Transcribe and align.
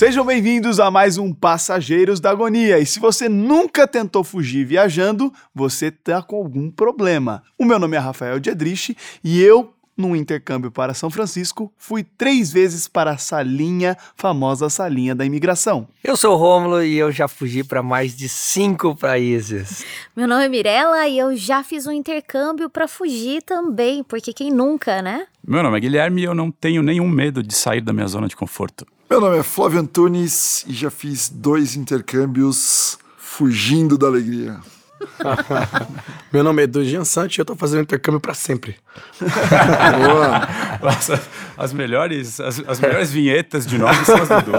Sejam 0.00 0.24
bem-vindos 0.24 0.80
a 0.80 0.90
mais 0.90 1.18
um 1.18 1.30
Passageiros 1.30 2.20
da 2.20 2.30
Agonia. 2.30 2.78
E 2.78 2.86
se 2.86 2.98
você 2.98 3.28
nunca 3.28 3.86
tentou 3.86 4.24
fugir 4.24 4.64
viajando, 4.64 5.30
você 5.54 5.90
tá 5.90 6.22
com 6.22 6.36
algum 6.36 6.70
problema. 6.70 7.42
O 7.58 7.66
meu 7.66 7.78
nome 7.78 7.98
é 7.98 8.00
Rafael 8.00 8.40
Diedrich 8.40 8.96
e 9.22 9.42
eu 9.42 9.74
num 10.00 10.16
intercâmbio 10.16 10.70
para 10.70 10.94
São 10.94 11.10
Francisco, 11.10 11.72
fui 11.76 12.02
três 12.02 12.50
vezes 12.50 12.88
para 12.88 13.12
a 13.12 13.18
salinha, 13.18 13.96
famosa 14.16 14.68
salinha 14.68 15.14
da 15.14 15.24
imigração. 15.24 15.86
Eu 16.02 16.16
sou 16.16 16.34
o 16.34 16.36
Rômulo 16.36 16.82
e 16.82 16.96
eu 16.96 17.12
já 17.12 17.28
fugi 17.28 17.62
para 17.62 17.82
mais 17.82 18.16
de 18.16 18.28
cinco 18.28 18.96
países. 18.96 19.84
Meu 20.16 20.26
nome 20.26 20.46
é 20.46 20.48
Mirella 20.48 21.06
e 21.06 21.18
eu 21.18 21.36
já 21.36 21.62
fiz 21.62 21.86
um 21.86 21.92
intercâmbio 21.92 22.68
para 22.68 22.88
fugir 22.88 23.42
também, 23.42 24.02
porque 24.02 24.32
quem 24.32 24.50
nunca, 24.50 25.00
né? 25.00 25.26
Meu 25.46 25.62
nome 25.62 25.76
é 25.76 25.80
Guilherme 25.80 26.22
e 26.22 26.24
eu 26.24 26.34
não 26.34 26.50
tenho 26.50 26.82
nenhum 26.82 27.08
medo 27.08 27.42
de 27.42 27.54
sair 27.54 27.80
da 27.80 27.92
minha 27.92 28.06
zona 28.06 28.26
de 28.26 28.34
conforto. 28.34 28.86
Meu 29.08 29.20
nome 29.20 29.38
é 29.38 29.42
Flávio 29.42 29.80
Antunes 29.80 30.64
e 30.66 30.72
já 30.72 30.90
fiz 30.90 31.28
dois 31.28 31.76
intercâmbios 31.76 32.98
fugindo 33.18 33.98
da 33.98 34.06
alegria. 34.06 34.60
Meu 36.32 36.44
nome 36.44 36.62
é 36.62 36.64
Edu 36.64 36.84
Giansante 36.84 37.38
e 37.38 37.40
eu 37.40 37.44
tô 37.44 37.56
fazendo 37.56 37.82
intercâmbio 37.82 38.20
para 38.20 38.34
sempre. 38.34 38.76
Nossa, 40.82 41.20
as 41.56 41.72
melhores, 41.72 42.40
as, 42.40 42.62
as, 42.66 42.80
melhores 42.80 43.10
vinhetas 43.10 43.66
de 43.66 43.78
nomes 43.78 44.06
são 44.06 44.16
as 44.16 44.28
do 44.28 44.34
Edu. 44.34 44.52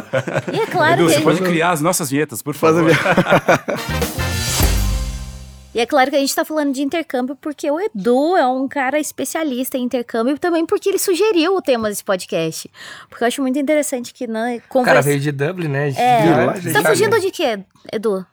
E 0.54 0.59
é 0.59 0.66
claro 0.66 1.02
Edu, 1.02 1.08
que... 1.08 1.14
você 1.16 1.22
pode 1.22 1.41
criar 1.41 1.72
as 1.72 1.81
nossas 1.81 2.09
vinhetas, 2.09 2.41
por 2.41 2.54
favor. 2.55 2.91
E 5.73 5.80
é 5.80 5.86
claro 5.86 6.09
que 6.09 6.17
a 6.17 6.20
gente 6.20 6.36
tá 6.36 6.44
falando 6.44 6.73
de 6.73 6.81
intercâmbio 6.81 7.34
porque 7.34 7.72
o 7.72 7.80
Edu 7.80 8.36
é 8.36 8.45
um 8.45 8.67
cara 8.67 9.00
especialista 9.00 9.78
em 9.78 9.84
intercâmbio 9.84 10.36
e 10.36 10.38
também 10.38 10.66
porque 10.66 10.89
ele 10.89 11.00
sugeriu 11.00 11.55
o 11.55 11.62
tema 11.62 11.88
desse 11.88 12.03
podcast. 12.03 12.70
Porque 13.09 13.23
eu 13.23 13.28
acho 13.30 13.42
muito 13.42 13.58
interessante 13.58 14.14
que, 14.14 14.28
né, 14.28 14.62
conversa... 14.67 14.92
O 14.92 14.95
cara 14.95 15.02
veio 15.02 15.19
de 15.22 15.31
Dublin, 15.31 15.69
né? 15.69 15.89
É. 15.92 16.59
Você 16.59 16.73
tá 16.73 16.84
fugindo 16.84 17.17
de 17.22 17.31
quê, 17.31 17.59
Edu? 17.92 18.25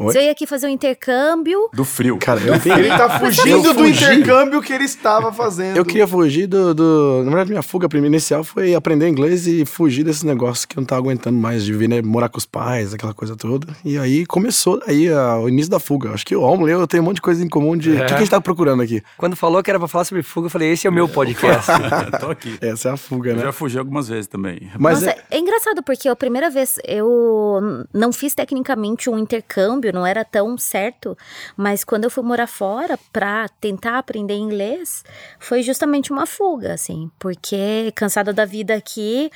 Oi? 0.00 0.12
Você 0.14 0.22
ia 0.22 0.32
aqui 0.32 0.46
fazer 0.46 0.66
um 0.66 0.70
intercâmbio. 0.70 1.68
Do 1.74 1.84
frio. 1.84 2.16
Cara, 2.18 2.40
eu 2.40 2.54
ele 2.54 2.88
tá 2.88 3.20
fugindo 3.20 3.74
do 3.74 3.86
intercâmbio 3.86 4.62
que 4.62 4.72
ele 4.72 4.84
estava 4.84 5.30
fazendo. 5.30 5.76
Eu 5.76 5.84
queria 5.84 6.06
fugir 6.06 6.46
do, 6.46 6.74
do. 6.74 7.18
Na 7.24 7.30
verdade, 7.30 7.50
minha 7.50 7.62
fuga 7.62 7.86
inicial 7.98 8.42
foi 8.42 8.74
aprender 8.74 9.08
inglês 9.08 9.46
e 9.46 9.66
fugir 9.66 10.02
desse 10.02 10.24
negócio 10.24 10.66
que 10.66 10.78
eu 10.78 10.80
não 10.80 10.86
tava 10.86 11.02
aguentando 11.02 11.38
mais, 11.38 11.64
de 11.64 11.74
vir, 11.74 11.88
né, 11.88 12.00
morar 12.00 12.30
com 12.30 12.38
os 12.38 12.46
pais, 12.46 12.94
aquela 12.94 13.12
coisa 13.12 13.36
toda. 13.36 13.66
E 13.84 13.98
aí 13.98 14.24
começou 14.24 14.80
aí 14.86 15.10
a, 15.10 15.38
o 15.38 15.48
início 15.48 15.70
da 15.70 15.78
fuga. 15.78 16.12
Acho 16.12 16.24
que 16.24 16.34
o 16.34 16.40
Romulo 16.40 16.70
eu 16.70 16.86
tenho 16.86 17.02
um 17.02 17.06
monte 17.06 17.16
de 17.16 17.22
coisa 17.22 17.44
em 17.44 17.48
comum 17.48 17.76
de. 17.76 17.90
O 17.90 17.94
é. 17.94 18.00
que, 18.00 18.06
que, 18.06 18.14
a 18.14 18.18
gente 18.18 18.30
tava 18.30 18.42
procurando 18.42 18.82
aqui? 18.82 19.02
Quando 19.18 19.36
falou 19.36 19.62
que 19.62 19.70
era 19.70 19.78
pra 19.78 19.86
falar 19.86 20.04
sobre 20.04 20.22
fuga, 20.22 20.46
eu 20.46 20.50
falei, 20.50 20.72
esse 20.72 20.86
é 20.86 20.90
o 20.90 20.92
meu 20.92 21.08
podcast. 21.08 21.70
Tô 22.18 22.30
aqui. 22.30 22.56
Essa 22.60 22.88
é 22.88 22.92
a 22.92 22.96
fuga, 22.96 23.34
né? 23.34 23.40
Eu 23.40 23.46
já 23.46 23.52
fugi 23.52 23.78
algumas 23.78 24.08
vezes 24.08 24.26
também. 24.26 24.70
Mas 24.78 25.02
Nossa, 25.02 25.10
é... 25.10 25.36
é 25.36 25.38
engraçado 25.38 25.82
porque 25.82 26.08
a 26.08 26.16
primeira 26.16 26.48
vez 26.48 26.78
eu 26.86 27.84
não 27.92 28.12
fiz 28.12 28.34
tecnicamente 28.34 29.10
um 29.10 29.18
intercâmbio, 29.18 29.89
não 29.92 30.06
era 30.06 30.24
tão 30.24 30.56
certo, 30.56 31.16
mas 31.56 31.84
quando 31.84 32.04
eu 32.04 32.10
fui 32.10 32.22
morar 32.22 32.46
fora 32.46 32.98
para 33.12 33.48
tentar 33.60 33.98
aprender 33.98 34.34
inglês, 34.34 35.04
foi 35.38 35.62
justamente 35.62 36.12
uma 36.12 36.26
fuga, 36.26 36.74
assim, 36.74 37.10
porque 37.18 37.92
cansada 37.94 38.32
da 38.32 38.44
vida 38.44 38.74
aqui, 38.74 39.30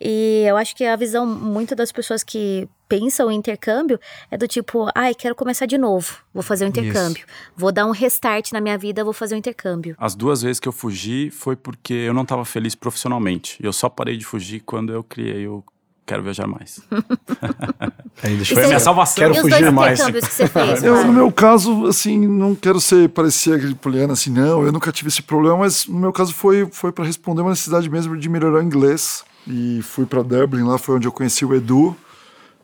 e 0.00 0.44
eu 0.48 0.56
acho 0.56 0.74
que 0.74 0.84
a 0.84 0.96
visão 0.96 1.26
muito 1.26 1.74
das 1.74 1.92
pessoas 1.92 2.22
que 2.22 2.68
pensam 2.88 3.30
em 3.30 3.36
intercâmbio 3.36 4.00
é 4.30 4.36
do 4.36 4.48
tipo, 4.48 4.88
ai, 4.94 5.14
quero 5.14 5.34
começar 5.34 5.66
de 5.66 5.78
novo, 5.78 6.18
vou 6.34 6.42
fazer 6.42 6.64
um 6.64 6.68
intercâmbio. 6.68 7.24
Isso. 7.24 7.52
Vou 7.56 7.70
dar 7.70 7.86
um 7.86 7.92
restart 7.92 8.50
na 8.50 8.60
minha 8.60 8.76
vida, 8.76 9.04
vou 9.04 9.12
fazer 9.12 9.36
um 9.36 9.38
intercâmbio. 9.38 9.94
As 9.96 10.14
duas 10.16 10.42
vezes 10.42 10.58
que 10.58 10.66
eu 10.66 10.72
fugi 10.72 11.30
foi 11.30 11.54
porque 11.54 11.92
eu 11.92 12.12
não 12.12 12.22
estava 12.22 12.44
feliz 12.44 12.74
profissionalmente. 12.74 13.56
Eu 13.62 13.72
só 13.72 13.88
parei 13.88 14.16
de 14.16 14.24
fugir 14.24 14.60
quando 14.60 14.92
eu 14.92 15.04
criei 15.04 15.46
o 15.46 15.62
quero 16.10 16.24
viajar 16.24 16.46
mais. 16.48 16.80
Aí, 18.22 18.44
Foi 18.44 18.64
a 18.64 18.66
minha 18.66 18.80
salvação. 18.80 19.14
Quero 19.14 19.34
fugir 19.36 19.70
mais. 19.70 20.02
Que 20.02 20.20
você 20.20 20.48
fez, 20.48 20.82
eu, 20.82 21.04
no 21.06 21.12
meu 21.12 21.30
caso, 21.30 21.86
assim, 21.86 22.26
não 22.26 22.54
quero 22.54 22.80
ser 22.80 23.08
parecer 23.10 23.54
aquele 23.54 23.76
poliana 23.76 24.14
assim, 24.14 24.30
não, 24.30 24.64
eu 24.64 24.72
nunca 24.72 24.90
tive 24.90 25.08
esse 25.08 25.22
problema, 25.22 25.58
mas 25.58 25.86
no 25.86 25.98
meu 25.98 26.12
caso 26.12 26.34
foi, 26.34 26.68
foi 26.72 26.90
para 26.90 27.04
responder 27.04 27.42
uma 27.42 27.50
necessidade 27.50 27.88
mesmo 27.88 28.16
de 28.16 28.28
melhorar 28.28 28.58
o 28.58 28.62
inglês. 28.62 29.24
E 29.46 29.80
fui 29.82 30.04
para 30.04 30.22
Dublin, 30.22 30.64
lá 30.64 30.78
foi 30.78 30.96
onde 30.96 31.06
eu 31.06 31.12
conheci 31.12 31.44
o 31.44 31.54
Edu. 31.54 31.96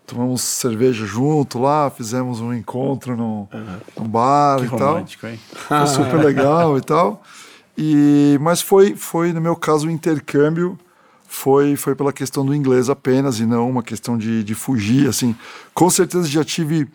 Tomamos 0.05 0.43
cerveja 0.43 1.07
junto 1.07 1.59
lá, 1.59 1.91
fizemos 1.91 2.41
um 2.41 2.53
encontro 2.53 3.17
no, 3.17 3.49
uhum. 3.53 3.77
no 3.99 4.05
bar 4.09 4.59
que 4.59 4.67
e 4.67 4.79
tal. 4.79 4.99
Hein? 4.99 5.39
Foi 5.69 5.87
super 5.87 6.17
legal 6.17 6.77
e 6.77 6.81
tal. 6.81 7.23
E, 7.79 8.39
mas 8.41 8.61
foi, 8.61 8.97
foi, 8.97 9.33
no 9.33 9.41
meu 9.41 9.55
caso, 9.55 9.87
um 9.87 9.91
intercâmbio 9.91 10.79
foi, 11.29 11.77
foi 11.77 11.95
pela 11.95 12.13
questão 12.13 12.45
do 12.45 12.55
inglês 12.55 12.89
apenas 12.89 13.41
e 13.41 13.47
não 13.47 13.69
uma 13.69 13.83
questão 13.83 14.17
de, 14.17 14.43
de 14.43 14.55
fugir. 14.55 15.09
Assim, 15.09 15.35
com 15.75 15.89
certeza 15.91 16.29
já 16.29 16.45
tive 16.45 16.89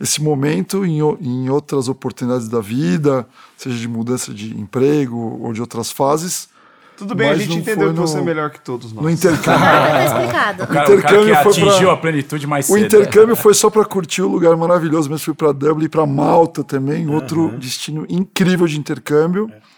esse 0.00 0.22
momento 0.22 0.84
em, 0.84 0.98
em 1.20 1.48
outras 1.48 1.88
oportunidades 1.88 2.48
da 2.48 2.60
vida, 2.60 3.26
seja 3.56 3.76
de 3.76 3.88
mudança 3.88 4.32
de 4.32 4.58
emprego 4.58 5.40
ou 5.42 5.52
de 5.52 5.60
outras 5.60 5.90
fases. 5.90 6.48
Tudo 6.96 7.14
bem, 7.14 7.28
a 7.28 7.36
gente 7.36 7.58
entendeu 7.58 7.92
que 7.92 8.00
você 8.00 8.18
é 8.18 8.22
melhor 8.22 8.50
que 8.50 8.58
todos 8.58 8.90
nós. 8.90 9.04
No 9.04 9.10
intercâmbio. 9.10 9.66
Ah, 9.66 9.88
tá 9.88 10.04
explicado. 10.04 10.62
O, 10.64 10.66
cara, 10.66 10.94
intercâmbio 10.94 11.20
o 11.20 11.32
cara 11.34 11.42
que 11.42 11.48
atingiu 11.48 11.86
pra, 11.86 11.92
a 11.92 11.96
plenitude 11.96 12.46
mais 12.46 12.66
cedo. 12.66 12.74
O 12.74 12.78
intercâmbio 12.78 13.36
foi 13.36 13.52
só 13.52 13.68
para 13.68 13.84
curtir 13.84 14.22
o 14.22 14.28
lugar 14.28 14.56
maravilhoso, 14.56 15.10
mas 15.10 15.22
fui 15.22 15.34
para 15.34 15.52
Dublin 15.52 15.84
e 15.84 15.88
para 15.88 16.06
Malta 16.06 16.64
também, 16.64 17.08
outro 17.08 17.42
uhum. 17.42 17.58
destino 17.58 18.06
incrível 18.08 18.66
de 18.66 18.78
intercâmbio. 18.78 19.50
É. 19.52 19.75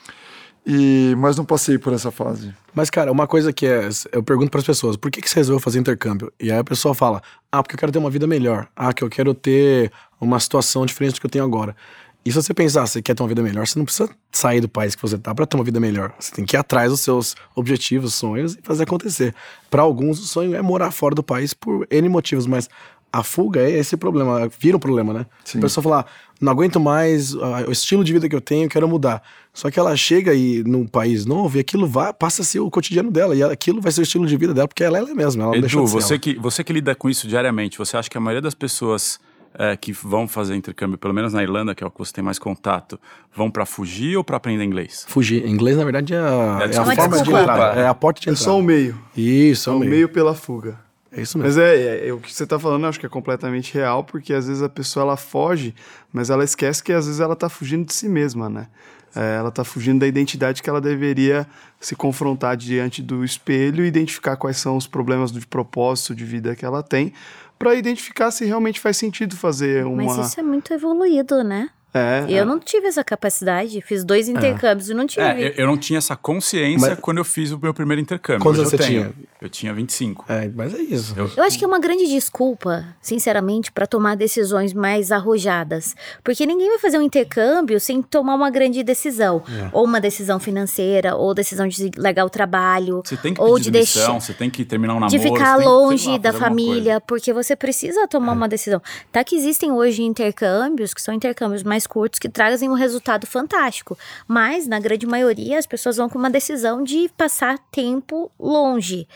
E, 0.70 1.14
mas 1.16 1.34
não 1.34 1.46
passei 1.46 1.78
por 1.78 1.94
essa 1.94 2.10
fase. 2.10 2.54
Mas, 2.74 2.90
cara, 2.90 3.10
uma 3.10 3.26
coisa 3.26 3.54
que 3.54 3.66
é. 3.66 3.88
Eu 4.12 4.22
pergunto 4.22 4.50
para 4.50 4.60
as 4.60 4.66
pessoas, 4.66 4.96
por 4.96 5.10
que, 5.10 5.22
que 5.22 5.30
você 5.30 5.36
resolveu 5.36 5.58
fazer 5.58 5.78
intercâmbio? 5.78 6.30
E 6.38 6.52
aí 6.52 6.58
a 6.58 6.64
pessoa 6.64 6.94
fala, 6.94 7.22
ah, 7.50 7.62
porque 7.62 7.74
eu 7.74 7.78
quero 7.78 7.90
ter 7.90 7.98
uma 7.98 8.10
vida 8.10 8.26
melhor. 8.26 8.68
Ah, 8.76 8.92
que 8.92 9.02
eu 9.02 9.08
quero 9.08 9.32
ter 9.32 9.90
uma 10.20 10.38
situação 10.38 10.84
diferente 10.84 11.14
do 11.14 11.20
que 11.20 11.26
eu 11.26 11.30
tenho 11.30 11.44
agora. 11.44 11.74
E 12.22 12.30
se 12.30 12.36
você 12.36 12.52
pensar, 12.52 12.86
você 12.86 13.00
quer 13.00 13.14
ter 13.14 13.22
uma 13.22 13.28
vida 13.30 13.40
melhor, 13.40 13.66
você 13.66 13.78
não 13.78 13.86
precisa 13.86 14.10
sair 14.30 14.60
do 14.60 14.68
país 14.68 14.94
que 14.94 15.00
você 15.00 15.16
tá 15.16 15.34
para 15.34 15.46
ter 15.46 15.56
uma 15.56 15.64
vida 15.64 15.80
melhor. 15.80 16.12
Você 16.20 16.32
tem 16.32 16.44
que 16.44 16.54
ir 16.54 16.58
atrás 16.58 16.90
dos 16.90 17.00
seus 17.00 17.34
objetivos, 17.54 18.14
sonhos 18.14 18.54
e 18.54 18.58
fazer 18.62 18.82
acontecer. 18.82 19.34
Para 19.70 19.80
alguns, 19.80 20.20
o 20.20 20.26
sonho 20.26 20.54
é 20.54 20.60
morar 20.60 20.90
fora 20.90 21.14
do 21.14 21.22
país 21.22 21.54
por 21.54 21.86
N 21.90 22.06
motivos, 22.10 22.46
mas 22.46 22.68
a 23.12 23.22
fuga 23.22 23.60
é 23.60 23.70
esse 23.70 23.96
problema, 23.96 24.48
vira 24.58 24.76
um 24.76 24.80
problema, 24.80 25.12
né? 25.12 25.26
Sim. 25.44 25.58
A 25.58 25.62
pessoa 25.62 25.82
fala, 25.82 26.00
ah, 26.00 26.04
não 26.40 26.52
aguento 26.52 26.78
mais 26.78 27.34
o 27.34 27.70
estilo 27.70 28.04
de 28.04 28.12
vida 28.12 28.28
que 28.28 28.36
eu 28.36 28.40
tenho, 28.40 28.68
quero 28.68 28.86
mudar. 28.86 29.22
Só 29.52 29.70
que 29.70 29.78
ela 29.78 29.96
chega 29.96 30.30
aí 30.30 30.62
num 30.64 30.86
país 30.86 31.26
novo 31.26 31.56
e 31.56 31.60
aquilo 31.60 31.86
vai, 31.86 32.12
passa 32.12 32.42
a 32.42 32.44
ser 32.44 32.60
o 32.60 32.70
cotidiano 32.70 33.10
dela. 33.10 33.34
E 33.34 33.42
aquilo 33.42 33.80
vai 33.80 33.90
ser 33.90 34.00
o 34.00 34.04
estilo 34.04 34.26
de 34.26 34.36
vida 34.36 34.54
dela, 34.54 34.68
porque 34.68 34.84
ela 34.84 34.98
é 34.98 35.00
ela 35.00 35.14
mesma. 35.14 35.44
Ela 35.44 35.56
Edu, 35.56 35.86
você, 35.86 36.14
ela. 36.14 36.20
que, 36.20 36.34
você 36.38 36.62
que 36.62 36.72
lida 36.72 36.94
com 36.94 37.10
isso 37.10 37.26
diariamente, 37.26 37.76
você 37.76 37.96
acha 37.96 38.08
que 38.08 38.16
a 38.16 38.20
maioria 38.20 38.42
das 38.42 38.54
pessoas 38.54 39.18
é, 39.58 39.76
que 39.76 39.92
vão 39.92 40.28
fazer 40.28 40.54
intercâmbio, 40.54 40.96
pelo 40.98 41.12
menos 41.12 41.32
na 41.32 41.42
Irlanda, 41.42 41.74
que 41.74 41.82
é 41.82 41.86
o 41.86 41.90
que 41.90 41.98
você 41.98 42.12
tem 42.12 42.22
mais 42.22 42.38
contato, 42.38 43.00
vão 43.34 43.50
para 43.50 43.66
fugir 43.66 44.16
ou 44.16 44.22
para 44.22 44.36
aprender 44.36 44.62
inglês? 44.62 45.04
Fugir. 45.08 45.44
Inglês, 45.46 45.76
na 45.76 45.84
verdade, 45.84 46.14
é 46.14 46.18
a, 46.18 46.58
é, 46.60 46.74
é 46.74 46.78
a 46.78 46.84
forma 46.84 47.22
de 47.22 47.30
entrada. 47.30 47.80
É 47.80 47.88
a 47.88 47.94
porta 47.94 48.20
de 48.20 48.30
entrada. 48.30 48.40
É 48.40 48.44
só 48.44 48.58
o 48.58 48.62
meio. 48.62 48.96
Isso, 49.16 49.70
é 49.70 49.72
o 49.72 49.78
meio. 49.78 49.90
meio 49.90 50.08
pela 50.08 50.34
fuga. 50.34 50.78
É 51.10 51.22
isso 51.22 51.38
mesmo. 51.38 51.48
Mas 51.48 51.58
é, 51.58 51.76
é, 51.76 52.08
é, 52.08 52.12
o 52.12 52.18
que 52.18 52.32
você 52.32 52.44
está 52.44 52.58
falando, 52.58 52.82
eu 52.82 52.88
acho 52.88 53.00
que 53.00 53.06
é 53.06 53.08
completamente 53.08 53.72
real, 53.74 54.04
porque 54.04 54.32
às 54.34 54.46
vezes 54.46 54.62
a 54.62 54.68
pessoa 54.68 55.04
ela 55.04 55.16
foge, 55.16 55.74
mas 56.12 56.30
ela 56.30 56.44
esquece 56.44 56.82
que 56.82 56.92
às 56.92 57.06
vezes 57.06 57.20
ela 57.20 57.32
está 57.32 57.48
fugindo 57.48 57.86
de 57.86 57.94
si 57.94 58.08
mesma, 58.08 58.48
né? 58.48 58.68
É, 59.16 59.36
ela 59.36 59.48
está 59.48 59.64
fugindo 59.64 60.00
da 60.00 60.06
identidade 60.06 60.62
que 60.62 60.68
ela 60.68 60.80
deveria 60.80 61.46
se 61.80 61.96
confrontar 61.96 62.56
diante 62.56 63.02
do 63.02 63.24
espelho 63.24 63.84
e 63.84 63.88
identificar 63.88 64.36
quais 64.36 64.58
são 64.58 64.76
os 64.76 64.86
problemas 64.86 65.32
de 65.32 65.46
propósito 65.46 66.14
de 66.14 66.24
vida 66.24 66.54
que 66.54 66.64
ela 66.64 66.82
tem, 66.82 67.12
para 67.58 67.74
identificar 67.74 68.30
se 68.30 68.44
realmente 68.44 68.78
faz 68.78 68.96
sentido 68.96 69.36
fazer 69.36 69.86
uma. 69.86 70.04
Mas 70.04 70.28
isso 70.28 70.40
é 70.40 70.42
muito 70.42 70.72
evoluído, 70.72 71.42
né? 71.42 71.70
É, 71.92 72.26
eu 72.28 72.42
é. 72.42 72.44
não 72.44 72.58
tive 72.58 72.86
essa 72.86 73.02
capacidade. 73.02 73.80
Fiz 73.80 74.04
dois 74.04 74.28
é. 74.28 74.32
intercâmbios 74.32 74.88
é. 74.88 74.92
e 74.92 74.96
não 74.96 75.06
tive. 75.06 75.22
É, 75.22 75.54
eu 75.56 75.66
não 75.66 75.76
tinha 75.76 75.98
essa 75.98 76.14
consciência 76.14 76.90
mas, 76.90 77.00
quando 77.00 77.18
eu 77.18 77.24
fiz 77.24 77.50
o 77.50 77.58
meu 77.58 77.72
primeiro 77.72 78.00
intercâmbio. 78.00 78.42
Quando 78.42 78.62
você 78.62 78.76
tinha? 78.76 79.12
Eu 79.40 79.48
tinha 79.48 79.72
25. 79.72 80.24
É, 80.28 80.50
mas 80.54 80.74
é 80.74 80.78
isso. 80.78 81.14
Eu, 81.16 81.30
eu 81.36 81.42
acho 81.44 81.58
que 81.58 81.64
é 81.64 81.66
uma 81.68 81.78
grande 81.78 82.06
desculpa, 82.06 82.84
sinceramente, 83.00 83.72
para 83.72 83.86
tomar 83.86 84.16
decisões 84.16 84.74
mais 84.74 85.10
arrojadas. 85.10 85.94
Porque 86.22 86.44
ninguém 86.44 86.68
vai 86.68 86.78
fazer 86.78 86.98
um 86.98 87.02
intercâmbio 87.02 87.80
sem 87.80 88.02
tomar 88.02 88.34
uma 88.34 88.50
grande 88.50 88.82
decisão. 88.82 89.42
É. 89.48 89.70
Ou 89.72 89.84
uma 89.84 90.00
decisão 90.00 90.38
financeira, 90.38 91.14
ou 91.14 91.32
decisão 91.32 91.68
de 91.68 91.90
largar 91.96 92.24
o 92.24 92.30
trabalho. 92.30 93.00
Você 93.04 93.16
tem 93.16 93.32
que 93.32 93.40
ou 93.40 93.58
de 93.58 93.70
deixar, 93.70 94.12
você 94.12 94.34
tem 94.34 94.50
que 94.50 94.64
terminar 94.64 94.94
um 94.94 95.00
namoro. 95.00 95.18
De 95.18 95.22
ficar 95.22 95.56
longe 95.56 96.10
lá, 96.10 96.18
da 96.18 96.32
família, 96.32 97.00
porque 97.00 97.32
você 97.32 97.56
precisa 97.56 98.06
tomar 98.06 98.32
uma 98.32 98.48
decisão. 98.48 98.82
Tá 99.10 99.24
que 99.24 99.36
existem 99.36 99.72
hoje 99.72 100.02
intercâmbios, 100.02 100.92
que 100.92 101.00
são 101.00 101.14
intercâmbios 101.14 101.62
mais 101.62 101.77
curtos, 101.86 102.18
que 102.18 102.28
trazem 102.28 102.68
um 102.68 102.74
resultado 102.74 103.26
fantástico. 103.26 103.96
Mas, 104.26 104.66
na 104.66 104.78
grande 104.78 105.06
maioria, 105.06 105.58
as 105.58 105.66
pessoas 105.66 105.96
vão 105.96 106.08
com 106.08 106.18
uma 106.18 106.30
decisão 106.30 106.82
de 106.82 107.08
passar 107.16 107.58
tempo 107.70 108.30
longe. 108.38 109.06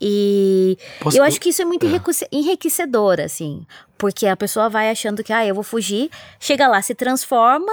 E 0.00 0.78
Posso... 1.00 1.16
eu 1.16 1.22
acho 1.22 1.40
que 1.40 1.50
isso 1.50 1.62
é 1.62 1.64
muito 1.64 1.86
é. 1.86 2.28
enriquecedor, 2.32 3.20
assim. 3.20 3.66
Porque 3.98 4.26
a 4.26 4.36
pessoa 4.36 4.68
vai 4.68 4.90
achando 4.90 5.22
que, 5.22 5.32
ah, 5.32 5.46
eu 5.46 5.54
vou 5.54 5.64
fugir, 5.64 6.10
chega 6.38 6.66
lá, 6.66 6.80
se 6.80 6.94
transforma, 6.94 7.72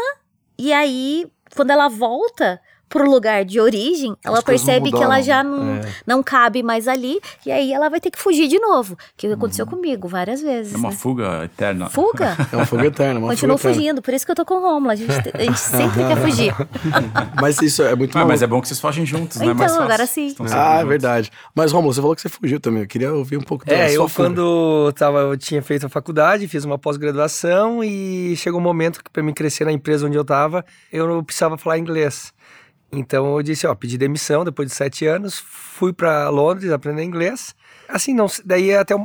e 0.57 0.73
aí, 0.73 1.25
quando 1.55 1.71
ela 1.71 1.87
volta, 1.87 2.59
pro 2.89 3.09
lugar 3.09 3.43
de 3.43 3.59
origem, 3.59 4.15
ela 4.23 4.41
percebe 4.41 4.91
que 4.91 5.03
ela 5.03 5.21
já 5.21 5.43
não, 5.43 5.81
não 6.05 6.23
cabe 6.23 6.63
mais 6.63 6.87
ali, 6.87 7.19
e 7.45 7.51
aí 7.51 7.73
ela 7.73 7.89
vai 7.89 7.99
ter 7.99 8.09
que 8.11 8.19
fugir 8.19 8.47
de 8.47 8.59
novo. 8.59 8.97
Que 9.17 9.27
aconteceu 9.27 9.65
comigo 9.67 10.07
várias 10.07 10.41
vezes. 10.41 10.73
É 10.73 10.77
uma 10.77 10.89
né? 10.89 10.95
fuga 10.95 11.43
eterna. 11.45 11.89
Fuga? 11.89 12.35
É 12.51 12.55
uma 12.55 12.65
fuga 12.65 12.85
eterna, 12.85 13.19
uma 13.19 13.29
Continuo 13.29 13.57
fuga 13.57 13.69
eterna. 13.71 13.81
fugindo, 13.83 14.01
por 14.01 14.13
isso 14.13 14.25
que 14.25 14.31
eu 14.31 14.35
tô 14.35 14.45
com 14.45 14.55
o 14.55 14.61
Romulo. 14.61 14.91
A 14.91 14.95
gente, 14.95 15.11
a 15.11 15.41
gente 15.43 15.59
sempre 15.59 16.05
quer 16.07 16.17
fugir. 16.17 16.53
Mas 17.41 17.61
isso 17.61 17.83
é 17.83 17.93
muito 17.95 18.11
Ah, 18.15 18.19
maluco. 18.19 18.31
mas 18.33 18.41
é 18.41 18.47
bom 18.47 18.61
que 18.61 18.67
vocês 18.67 18.79
fogem 18.79 19.05
juntos, 19.05 19.37
né? 19.37 19.45
Então, 19.45 19.55
Mais 19.55 19.71
fácil. 19.71 19.83
agora 19.85 20.05
sim. 20.07 20.35
Ah, 20.51 20.79
é 20.79 20.85
verdade. 20.85 21.29
Mas, 21.53 21.71
Romulo, 21.71 21.93
você 21.93 22.01
falou 22.01 22.15
que 22.15 22.21
você 22.21 22.29
fugiu 22.29 22.59
também. 22.59 22.83
Eu 22.83 22.87
queria 22.87 23.13
ouvir 23.13 23.37
um 23.37 23.41
pouco 23.41 23.65
da 23.65 23.73
É, 23.73 23.89
sua 23.89 23.95
eu 24.05 24.07
fuga. 24.07 24.29
quando 24.29 24.91
tava, 24.93 25.19
eu 25.19 25.37
tinha 25.37 25.61
feito 25.61 25.85
a 25.85 25.89
faculdade, 25.89 26.47
fiz 26.47 26.63
uma 26.65 26.77
pós-graduação 26.77 27.83
e 27.83 28.35
chegou 28.37 28.59
um 28.59 28.63
momento 28.63 29.03
que 29.03 29.09
para 29.11 29.21
mim 29.23 29.33
crescer 29.33 29.65
na 29.65 29.71
empresa 29.71 30.05
onde 30.07 30.17
eu 30.17 30.25
tava, 30.25 30.63
eu 30.91 31.07
não 31.07 31.23
precisava 31.23 31.57
falar 31.57 31.77
inglês. 31.77 32.33
Então 32.91 33.35
eu 33.35 33.43
disse, 33.43 33.67
ó, 33.67 33.75
pedi 33.75 33.97
demissão 33.97 34.45
depois 34.45 34.69
de 34.69 34.73
sete 34.75 35.05
anos, 35.05 35.37
fui 35.39 35.91
para 35.91 36.29
Londres 36.29 36.71
aprender 36.71 37.03
inglês. 37.03 37.53
Assim, 37.87 38.13
não, 38.13 38.27
daí 38.45 38.73
até, 38.73 38.95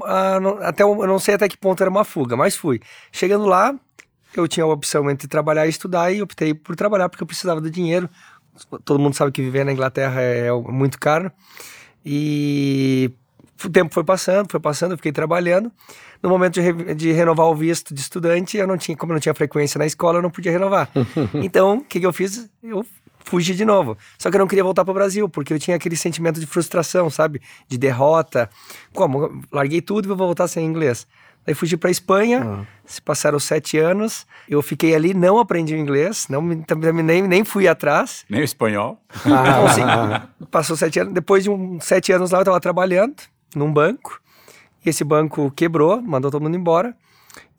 até 0.62 0.82
eu 0.82 1.06
não 1.06 1.18
sei 1.18 1.34
até 1.34 1.48
que 1.48 1.56
ponto 1.56 1.80
era 1.82 1.90
uma 1.90 2.04
fuga, 2.04 2.36
mas 2.36 2.56
fui. 2.56 2.80
Chegando 3.10 3.44
lá, 3.46 3.74
eu 4.36 4.46
tinha 4.46 4.64
a 4.64 4.68
opção 4.68 5.10
entre 5.10 5.26
trabalhar 5.28 5.66
e 5.66 5.70
estudar 5.70 6.12
e 6.12 6.22
optei 6.22 6.54
por 6.54 6.76
trabalhar 6.76 7.08
porque 7.08 7.22
eu 7.22 7.26
precisava 7.26 7.60
do 7.60 7.70
dinheiro. 7.70 8.08
Todo 8.84 9.00
mundo 9.00 9.14
sabe 9.14 9.32
que 9.32 9.42
viver 9.42 9.64
na 9.64 9.72
Inglaterra 9.72 10.20
é 10.20 10.50
muito 10.52 10.98
caro. 10.98 11.30
E 12.04 13.10
o 13.64 13.70
tempo 13.70 13.92
foi 13.92 14.04
passando, 14.04 14.50
foi 14.50 14.60
passando, 14.60 14.92
eu 14.92 14.96
fiquei 14.96 15.12
trabalhando. 15.12 15.70
No 16.22 16.28
momento 16.28 16.54
de, 16.54 16.60
re- 16.60 16.94
de 16.94 17.12
renovar 17.12 17.46
o 17.46 17.54
visto 17.54 17.92
de 17.94 18.00
estudante, 18.00 18.56
eu 18.56 18.66
não 18.66 18.76
tinha, 18.76 18.96
como 18.96 19.12
eu 19.12 19.14
não 19.14 19.20
tinha 19.20 19.34
frequência 19.34 19.78
na 19.78 19.86
escola, 19.86 20.18
eu 20.18 20.22
não 20.22 20.30
podia 20.30 20.52
renovar. 20.52 20.88
então, 21.34 21.78
o 21.78 21.84
que, 21.84 21.98
que 22.00 22.06
eu 22.06 22.12
fiz? 22.12 22.48
Eu 22.62 22.84
fugi 23.24 23.54
de 23.54 23.64
novo. 23.64 23.96
Só 24.18 24.30
que 24.30 24.36
eu 24.36 24.40
não 24.40 24.46
queria 24.46 24.64
voltar 24.64 24.84
para 24.84 24.90
o 24.92 24.94
Brasil, 24.94 25.28
porque 25.28 25.52
eu 25.52 25.58
tinha 25.58 25.76
aquele 25.76 25.96
sentimento 25.96 26.38
de 26.40 26.46
frustração, 26.46 27.08
sabe? 27.10 27.40
De 27.68 27.76
derrota. 27.78 28.48
Como? 28.92 29.42
Larguei 29.50 29.80
tudo 29.80 30.06
e 30.06 30.08
vou 30.08 30.16
voltar 30.16 30.48
sem 30.48 30.64
inglês. 30.66 31.06
Daí 31.44 31.56
fugi 31.56 31.76
para 31.76 31.90
Espanha, 31.90 32.64
se 32.84 33.02
passaram 33.02 33.36
sete 33.40 33.76
anos, 33.76 34.24
eu 34.48 34.62
fiquei 34.62 34.94
ali, 34.94 35.12
não 35.12 35.40
aprendi 35.40 35.74
inglês, 35.76 36.28
não 36.28 36.40
me- 36.40 36.62
também 36.64 36.92
nem, 37.02 37.22
nem 37.26 37.42
fui 37.44 37.66
atrás. 37.66 38.24
Nem 38.30 38.42
o 38.42 38.44
espanhol. 38.44 39.02
Então, 39.26 39.66
assim, 39.66 39.82
passou 40.52 40.76
sete 40.76 41.00
anos. 41.00 41.12
Depois 41.12 41.42
de 41.42 41.50
uns 41.50 41.84
sete 41.84 42.12
anos 42.12 42.30
lá, 42.30 42.38
eu 42.38 42.42
estava 42.42 42.60
trabalhando 42.60 43.16
num 43.56 43.72
banco. 43.72 44.20
E 44.86 44.88
esse 44.90 45.02
banco 45.02 45.50
quebrou, 45.50 46.00
mandou 46.00 46.30
todo 46.30 46.42
mundo 46.42 46.56
embora. 46.56 46.94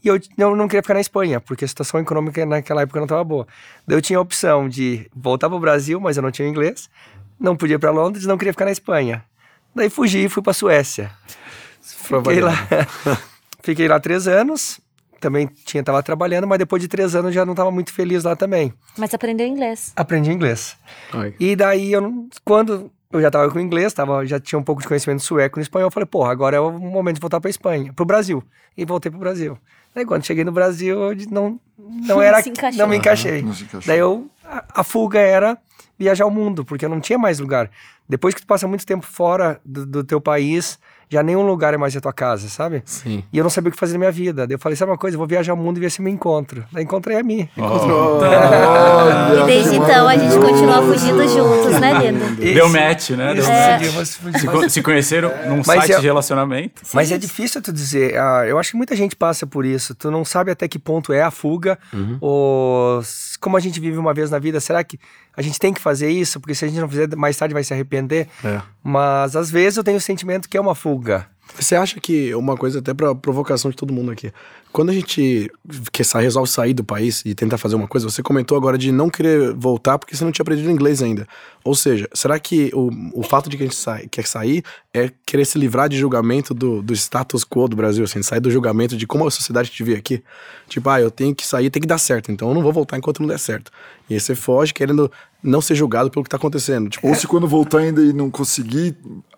E 0.04 0.08
eu, 0.08 0.20
eu 0.38 0.56
não 0.56 0.68
queria 0.68 0.82
ficar 0.82 0.96
na 0.96 1.00
Espanha, 1.02 1.40
porque 1.40 1.64
a 1.64 1.68
situação 1.68 2.00
econômica 2.00 2.46
naquela 2.46 2.82
época 2.82 3.00
não 3.00 3.06
estava 3.06 3.24
boa. 3.24 3.48
Daí 3.88 3.98
eu 3.98 4.02
tinha 4.02 4.20
a 4.20 4.22
opção 4.22 4.68
de 4.68 5.10
voltar 5.16 5.48
para 5.50 5.56
o 5.58 5.60
Brasil, 5.62 6.00
mas 6.00 6.18
eu 6.18 6.24
não 6.24 6.32
tinha 6.32 6.48
inglês. 6.48 6.90
Não 7.40 7.56
podia 7.56 7.76
ir 7.76 7.80
para 7.80 7.92
Londres, 7.92 8.26
não 8.26 8.38
queria 8.38 8.54
ficar 8.54 8.66
na 8.66 8.72
Espanha. 8.72 9.24
Daí 9.74 9.90
fugi 9.90 10.26
e 10.26 10.30
fui 10.30 10.44
para 10.44 10.52
a 10.52 10.54
Suécia. 10.54 11.10
Fiquei 11.82 12.42
lá, 12.42 12.54
fiquei 13.64 13.88
lá 13.88 14.00
três 14.00 14.28
anos. 14.28 14.80
Também 15.20 15.48
tinha 15.66 15.80
estava 15.80 16.04
trabalhando, 16.04 16.46
mas 16.46 16.60
depois 16.60 16.82
de 16.82 16.90
três 16.90 17.16
anos 17.16 17.34
já 17.34 17.46
não 17.46 17.54
estava 17.54 17.72
muito 17.72 17.94
feliz 17.94 18.26
lá 18.26 18.36
também. 18.36 18.74
Mas 18.98 19.14
aprendeu 19.14 19.48
inglês. 19.48 19.94
Aprendi 19.96 20.30
inglês. 20.32 20.76
Ai. 21.14 21.34
E 21.40 21.56
daí, 21.56 21.94
eu 21.94 22.02
não- 22.02 22.28
quando 22.44 22.92
eu 23.10 23.22
já 23.22 23.28
estava 23.28 23.50
com 23.50 23.58
inglês, 23.60 23.94
tava, 23.94 24.26
já 24.26 24.38
tinha 24.38 24.60
um 24.60 24.64
pouco 24.64 24.82
de 24.82 24.88
conhecimento 24.88 25.22
sueco 25.24 25.60
e 25.60 25.62
espanhol, 25.62 25.88
eu 25.88 25.92
falei, 25.92 26.06
porra, 26.08 26.30
agora 26.32 26.58
é 26.58 26.60
o 26.60 26.72
momento 26.78 27.16
de 27.16 27.22
voltar 27.22 27.40
para 27.40 27.50
Espanha, 27.50 27.94
para 27.94 28.04
o 28.04 28.06
Brasil. 28.06 28.44
E 28.76 28.84
voltei 28.84 29.10
para 29.10 29.18
o 29.18 29.20
Brasil. 29.22 29.58
Daí, 29.96 30.06
quando 30.06 30.26
cheguei 30.26 30.44
no 30.44 30.52
Brasil, 30.52 31.12
eu 31.12 31.16
não, 31.30 31.60
não 31.78 32.22
era. 32.22 32.42
não 32.76 32.88
me 32.88 32.98
encaixei. 32.98 33.42
não 33.42 33.54
se 33.54 33.64
encaixou. 33.64 33.88
Daí, 33.88 34.00
eu, 34.00 34.28
a, 34.58 34.64
a 34.82 34.84
fuga 34.84 35.20
era 35.20 35.58
viajar 35.98 36.26
o 36.26 36.32
mundo, 36.32 36.66
porque 36.66 36.86
eu 36.86 36.90
não 36.90 37.00
tinha 37.00 37.18
mais 37.18 37.40
lugar. 37.40 37.70
Depois 38.10 38.34
que 38.36 38.42
tu 38.42 38.48
passa 38.48 38.68
muito 38.68 38.86
tempo 38.86 39.06
fora 39.06 39.60
do, 39.64 39.86
do 39.86 40.04
teu 40.04 40.20
país, 40.20 40.78
já 41.10 41.24
nenhum 41.24 41.44
lugar 41.46 41.74
é 41.74 41.78
mais 41.78 41.96
a 41.96 42.02
tua 42.02 42.12
casa, 42.12 42.50
sabe? 42.50 42.82
Sim. 42.86 43.24
E 43.32 43.38
eu 43.38 43.44
não 43.44 43.50
sabia 43.50 43.70
o 43.70 43.72
que 43.72 43.80
fazer 43.80 43.94
na 43.94 44.00
minha 44.00 44.12
vida. 44.12 44.46
Daí 44.46 44.56
eu 44.56 44.60
falei, 44.60 44.76
sabe 44.76 44.92
uma 44.92 44.98
coisa? 44.98 45.16
Eu 45.16 45.20
vou 45.20 45.28
viajar 45.28 45.54
o 45.54 45.58
mundo 45.58 45.78
e 45.78 45.80
ver 45.80 45.90
se 45.90 46.02
me 46.02 46.12
encontro. 46.12 46.66
Daí 46.72 46.84
encontrei 46.84 47.18
a 47.18 47.24
mim. 47.24 47.48
E 47.56 49.46
desde 49.46 49.76
então 49.78 50.08
a 50.08 50.18
gente 50.18 50.36
continua 50.38 50.82
fugindo 50.82 51.28
juntos, 51.28 51.80
né, 51.80 51.94
lindo? 52.12 52.36
Deu 52.36 52.68
match, 52.70 53.12
né? 53.12 53.34
Deu 53.36 53.44
foi- 53.44 54.06
Se, 54.34 54.48
co- 54.48 54.70
se 54.70 54.82
conheceram 54.82 55.32
num 55.48 55.58
Mas 55.58 55.66
site 55.66 55.94
é- 55.94 56.00
de 56.00 56.06
relacionamento. 56.06 56.82
Mas 56.94 57.12
é 57.12 57.18
difícil 57.18 57.62
tu 57.62 57.72
dizer. 57.72 58.18
ah, 58.18 58.46
eu 58.48 58.58
acho 58.60 58.72
que 58.72 58.78
muita 58.78 58.96
gente 58.96 59.16
passa 59.16 59.46
por 59.48 59.66
isso. 59.66 59.96
Tu 59.96 60.10
não 60.12 60.26
sabe 60.26 60.52
até 60.52 60.68
que 60.68 60.78
ponto 60.80 61.14
é 61.14 61.22
a 61.22 61.32
fuga. 61.32 61.78
Ou 62.20 63.00
s- 63.00 63.38
como 63.40 63.56
a 63.58 63.60
gente 63.60 63.80
vive 63.80 63.98
uma 63.98 64.14
vez 64.14 64.30
na 64.30 64.40
vida, 64.44 64.60
será 64.60 64.84
que 64.84 65.00
a 65.36 65.42
gente 65.42 65.58
tem 65.58 65.74
que 65.74 65.82
fazer 65.82 66.10
isso? 66.10 66.40
Porque 66.40 66.54
se 66.54 66.66
a 66.66 66.68
gente 66.68 66.80
não 66.80 66.90
fizer, 66.90 67.16
mais 67.16 67.38
tarde 67.38 67.54
vai 67.54 67.64
se 67.64 67.74
arrepender. 67.74 68.28
É. 68.44 68.62
Mas 68.84 69.36
às 69.36 69.50
vezes 69.50 69.78
eu 69.78 69.84
tenho 69.84 69.98
o 69.98 70.02
sentimento 70.02 70.50
que 70.50 70.58
é 70.58 70.62
uma 70.62 70.76
fuga. 70.76 71.28
Você 71.56 71.76
acha 71.76 72.00
que 72.00 72.34
uma 72.34 72.58
coisa 72.58 72.80
até 72.80 72.94
pra 72.94 73.14
provocação 73.14 73.70
de 73.70 73.78
todo 73.78 73.94
mundo 73.94 74.12
aqui, 74.12 74.32
quando 74.72 74.90
a 74.90 74.94
gente 74.94 75.52
quer 75.92 76.04
sair, 76.04 76.24
resolve 76.24 76.50
sair 76.50 76.74
do 76.74 76.84
país 76.84 77.22
e 77.26 77.36
tentar 77.36 77.60
fazer 77.60 77.76
uma 77.76 77.88
coisa, 77.88 78.10
você 78.10 78.24
comentou 78.24 78.58
agora 78.58 78.76
de 78.76 78.92
não 78.92 79.08
querer 79.08 79.54
voltar 79.54 80.00
porque 80.00 80.16
você 80.16 80.24
não 80.24 80.32
tinha 80.32 80.42
aprendido 80.42 80.72
inglês 80.72 81.02
ainda. 81.04 81.28
Ou 81.64 81.76
seja, 81.76 82.10
será 82.12 82.40
que 82.40 82.72
o, 82.74 82.90
o 83.14 83.22
fato 83.22 83.50
de 83.50 83.58
que 83.58 83.64
a 83.64 83.66
gente 83.68 83.76
sai, 83.76 84.08
quer 84.08 84.26
sair 84.26 84.64
é 84.92 85.12
querer 85.26 85.46
se 85.46 85.60
livrar 85.60 85.88
de 85.88 85.98
julgamento 85.98 86.56
do, 86.56 86.82
do 86.82 86.94
status 86.94 87.46
quo 87.46 87.68
do 87.68 87.76
Brasil, 87.76 88.04
assim, 88.04 88.24
sair 88.24 88.40
do 88.40 88.50
julgamento 88.50 88.98
de 88.98 89.06
como 89.06 89.28
a 89.28 89.32
sociedade 89.32 89.70
te 89.70 89.84
vê 89.84 89.94
aqui? 89.94 90.24
Tipo, 90.68 90.90
ah, 90.90 91.00
eu 91.00 91.12
tenho 91.12 91.36
que 91.36 91.46
sair, 91.46 91.70
tem 91.70 91.82
que 91.82 91.88
dar 91.88 92.00
certo, 92.00 92.32
então 92.32 92.48
eu 92.48 92.56
não 92.56 92.64
vou 92.64 92.74
voltar 92.74 92.98
enquanto 92.98 93.20
não 93.20 93.28
der 93.28 93.40
certo. 93.40 93.72
E 94.10 94.14
aí 94.14 94.20
você 94.20 94.36
foge 94.36 94.74
querendo 94.74 95.12
não 95.42 95.62
ser 95.62 95.76
julgado 95.76 96.10
pelo 96.10 96.24
que 96.24 96.30
tá 96.30 96.38
acontecendo. 96.38 96.90
Tipo, 96.90 97.08
Ou 97.08 97.16
se 97.16 97.28
quando 97.28 97.48
voltar 97.48 97.80
ainda 97.80 98.02
e 98.02 98.14
não 98.14 98.30
conseguir, 98.30 98.96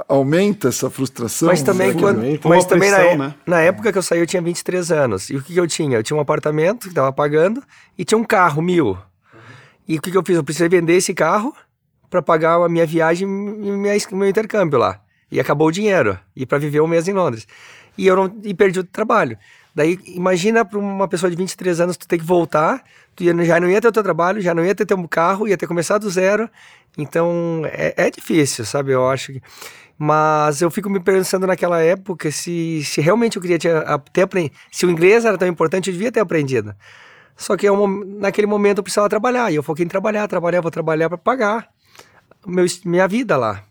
aumenta 0.07 0.69
essa 0.69 0.89
frustração. 0.89 1.47
Mas 1.47 1.61
também, 1.61 1.93
quando, 1.93 2.21
mas 2.43 2.65
também 2.65 2.91
na, 2.91 2.97
pressão, 2.97 3.13
é- 3.13 3.17
né? 3.17 3.35
na 3.45 3.61
época 3.61 3.91
que 3.91 3.97
eu 3.97 4.03
saí, 4.03 4.19
eu 4.19 4.27
tinha 4.27 4.41
23 4.41 4.91
anos. 4.91 5.29
E 5.29 5.35
o 5.35 5.41
que, 5.41 5.53
que 5.53 5.59
eu 5.59 5.67
tinha? 5.67 5.97
Eu 5.97 6.03
tinha 6.03 6.17
um 6.17 6.19
apartamento 6.19 6.87
que 6.87 6.93
tava 6.93 7.11
pagando 7.11 7.63
e 7.97 8.03
tinha 8.03 8.17
um 8.17 8.23
carro, 8.23 8.61
mil. 8.61 8.97
E 9.87 9.97
o 9.97 10.01
que, 10.01 10.11
que 10.11 10.17
eu 10.17 10.23
fiz? 10.25 10.35
Eu 10.35 10.43
precisei 10.43 10.69
vender 10.69 10.93
esse 10.93 11.13
carro 11.13 11.53
para 12.09 12.21
pagar 12.21 12.55
a 12.55 12.69
minha 12.69 12.85
viagem 12.85 13.27
e 13.27 13.71
minha, 13.71 13.97
meu 14.11 14.27
intercâmbio 14.29 14.79
lá. 14.79 14.99
E 15.31 15.39
acabou 15.39 15.67
o 15.67 15.71
dinheiro. 15.71 16.17
E 16.35 16.45
para 16.45 16.57
viver 16.57 16.81
um 16.81 16.87
mês 16.87 17.07
em 17.07 17.13
Londres. 17.13 17.47
E 17.97 18.05
eu 18.07 18.15
não, 18.15 18.35
e 18.43 18.53
perdi 18.53 18.79
o 18.79 18.83
trabalho. 18.83 19.37
Daí, 19.75 19.99
imagina 20.07 20.63
para 20.63 20.79
uma 20.79 21.07
pessoa 21.07 21.29
de 21.29 21.35
23 21.35 21.81
anos, 21.81 21.97
tu 21.97 22.07
ter 22.07 22.17
que 22.17 22.23
voltar, 22.23 22.81
tu 23.15 23.23
já 23.23 23.59
não 23.59 23.69
ia 23.69 23.81
ter 23.81 23.89
o 23.89 23.91
teu 23.91 24.01
trabalho, 24.01 24.41
já 24.41 24.53
não 24.53 24.63
ia 24.63 24.73
ter 24.73 24.85
teu 24.85 25.07
carro, 25.07 25.47
ia 25.47 25.57
ter 25.57 25.67
começado 25.67 26.03
do 26.03 26.09
zero. 26.09 26.49
Então, 26.97 27.63
é, 27.65 27.93
é 27.97 28.09
difícil, 28.09 28.65
sabe? 28.65 28.91
Eu 28.91 29.09
acho 29.09 29.33
que... 29.33 29.41
Mas 29.97 30.61
eu 30.61 30.69
fico 30.71 30.89
me 30.89 30.99
pensando 30.99 31.47
naquela 31.47 31.81
época 31.81 32.29
se, 32.31 32.83
se 32.83 32.99
realmente 33.01 33.37
eu 33.37 33.41
queria 33.41 33.59
ter, 33.59 33.71
ter 34.11 34.21
aprendido. 34.23 34.55
Se 34.71 34.85
o 34.85 34.91
inglês 34.91 35.23
era 35.23 35.37
tão 35.37 35.47
importante, 35.47 35.89
eu 35.89 35.93
devia 35.93 36.11
ter 36.11 36.19
aprendido. 36.19 36.75
Só 37.35 37.55
que 37.55 37.67
eu, 37.67 37.87
naquele 38.19 38.47
momento 38.47 38.79
eu 38.79 38.83
precisava 38.83 39.07
trabalhar. 39.07 39.51
E 39.51 39.55
eu 39.55 39.63
foquei 39.63 39.85
em 39.85 39.87
trabalhar, 39.87 40.27
trabalhar, 40.27 40.61
vou 40.61 40.71
trabalhar 40.71 41.07
para 41.09 41.17
pagar 41.17 41.69
meu, 42.45 42.65
minha 42.85 43.07
vida 43.07 43.35
lá. 43.37 43.63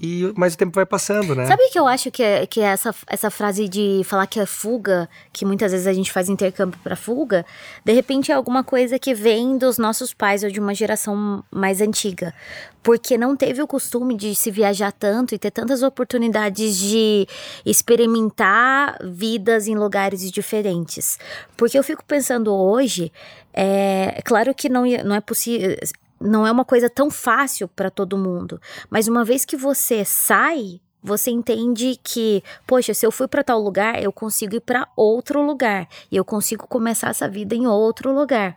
E, 0.00 0.32
mas 0.36 0.54
o 0.54 0.58
tempo 0.58 0.72
vai 0.74 0.86
passando, 0.86 1.34
né? 1.34 1.46
Sabe 1.46 1.62
o 1.64 1.70
que 1.70 1.78
eu 1.78 1.86
acho 1.86 2.10
que 2.10 2.22
é, 2.22 2.46
que 2.46 2.60
é 2.60 2.64
essa, 2.64 2.94
essa 3.06 3.30
frase 3.30 3.68
de 3.68 4.02
falar 4.04 4.26
que 4.26 4.40
é 4.40 4.46
fuga, 4.46 5.08
que 5.32 5.44
muitas 5.44 5.72
vezes 5.72 5.86
a 5.86 5.92
gente 5.92 6.12
faz 6.12 6.28
intercâmbio 6.28 6.78
para 6.82 6.96
fuga, 6.96 7.44
de 7.84 7.92
repente 7.92 8.32
é 8.32 8.34
alguma 8.34 8.64
coisa 8.64 8.98
que 8.98 9.14
vem 9.14 9.58
dos 9.58 9.78
nossos 9.78 10.12
pais 10.14 10.42
ou 10.42 10.50
de 10.50 10.60
uma 10.60 10.74
geração 10.74 11.44
mais 11.50 11.80
antiga. 11.80 12.34
Porque 12.80 13.18
não 13.18 13.36
teve 13.36 13.60
o 13.60 13.66
costume 13.66 14.16
de 14.16 14.34
se 14.34 14.50
viajar 14.50 14.92
tanto 14.92 15.34
e 15.34 15.38
ter 15.38 15.50
tantas 15.50 15.82
oportunidades 15.82 16.76
de 16.78 17.26
experimentar 17.66 18.96
vidas 19.02 19.66
em 19.66 19.74
lugares 19.74 20.30
diferentes. 20.30 21.18
Porque 21.56 21.78
eu 21.78 21.82
fico 21.82 22.02
pensando 22.04 22.54
hoje, 22.54 23.12
é 23.52 23.98
é 24.14 24.22
claro 24.22 24.54
que 24.54 24.68
não, 24.68 24.84
não 25.04 25.14
é 25.14 25.20
possível 25.20 25.76
não 26.20 26.46
é 26.46 26.52
uma 26.52 26.64
coisa 26.64 26.88
tão 26.90 27.10
fácil 27.10 27.68
para 27.68 27.90
todo 27.90 28.18
mundo, 28.18 28.60
mas 28.90 29.08
uma 29.08 29.24
vez 29.24 29.44
que 29.44 29.56
você 29.56 30.04
sai, 30.04 30.80
você 31.02 31.30
entende 31.30 31.98
que, 32.02 32.42
poxa, 32.66 32.92
se 32.92 33.06
eu 33.06 33.12
fui 33.12 33.28
para 33.28 33.44
tal 33.44 33.60
lugar, 33.60 34.02
eu 34.02 34.12
consigo 34.12 34.56
ir 34.56 34.60
para 34.60 34.88
outro 34.96 35.40
lugar 35.40 35.88
e 36.10 36.16
eu 36.16 36.24
consigo 36.24 36.66
começar 36.66 37.10
essa 37.10 37.28
vida 37.28 37.54
em 37.54 37.66
outro 37.66 38.12
lugar. 38.12 38.56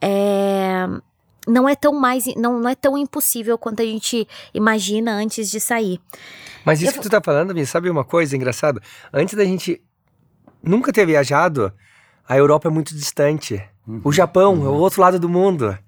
É, 0.00 0.86
não 1.46 1.68
é 1.68 1.76
tão 1.76 1.92
mais, 1.92 2.24
não, 2.36 2.58
não 2.60 2.68
é 2.68 2.74
tão 2.74 2.96
impossível 2.96 3.56
quanto 3.56 3.80
a 3.80 3.84
gente 3.84 4.26
imagina 4.52 5.12
antes 5.12 5.50
de 5.50 5.60
sair. 5.60 6.00
Mas 6.64 6.80
isso 6.80 6.90
Eu 6.90 6.94
que 6.94 7.00
tu 7.00 7.10
tá 7.10 7.20
falando, 7.22 7.54
Mi, 7.54 7.64
sabe 7.64 7.88
uma 7.88 8.04
coisa 8.04 8.36
engraçada? 8.36 8.80
Antes 9.12 9.34
da 9.34 9.44
gente 9.44 9.80
nunca 10.62 10.92
ter 10.92 11.06
viajado, 11.06 11.72
a 12.28 12.36
Europa 12.36 12.68
é 12.68 12.70
muito 12.70 12.94
distante. 12.94 13.62
O 14.02 14.12
Japão 14.12 14.64
é 14.64 14.68
o 14.68 14.74
outro 14.74 15.00
lado 15.00 15.20
do 15.20 15.28
mundo. 15.28 15.78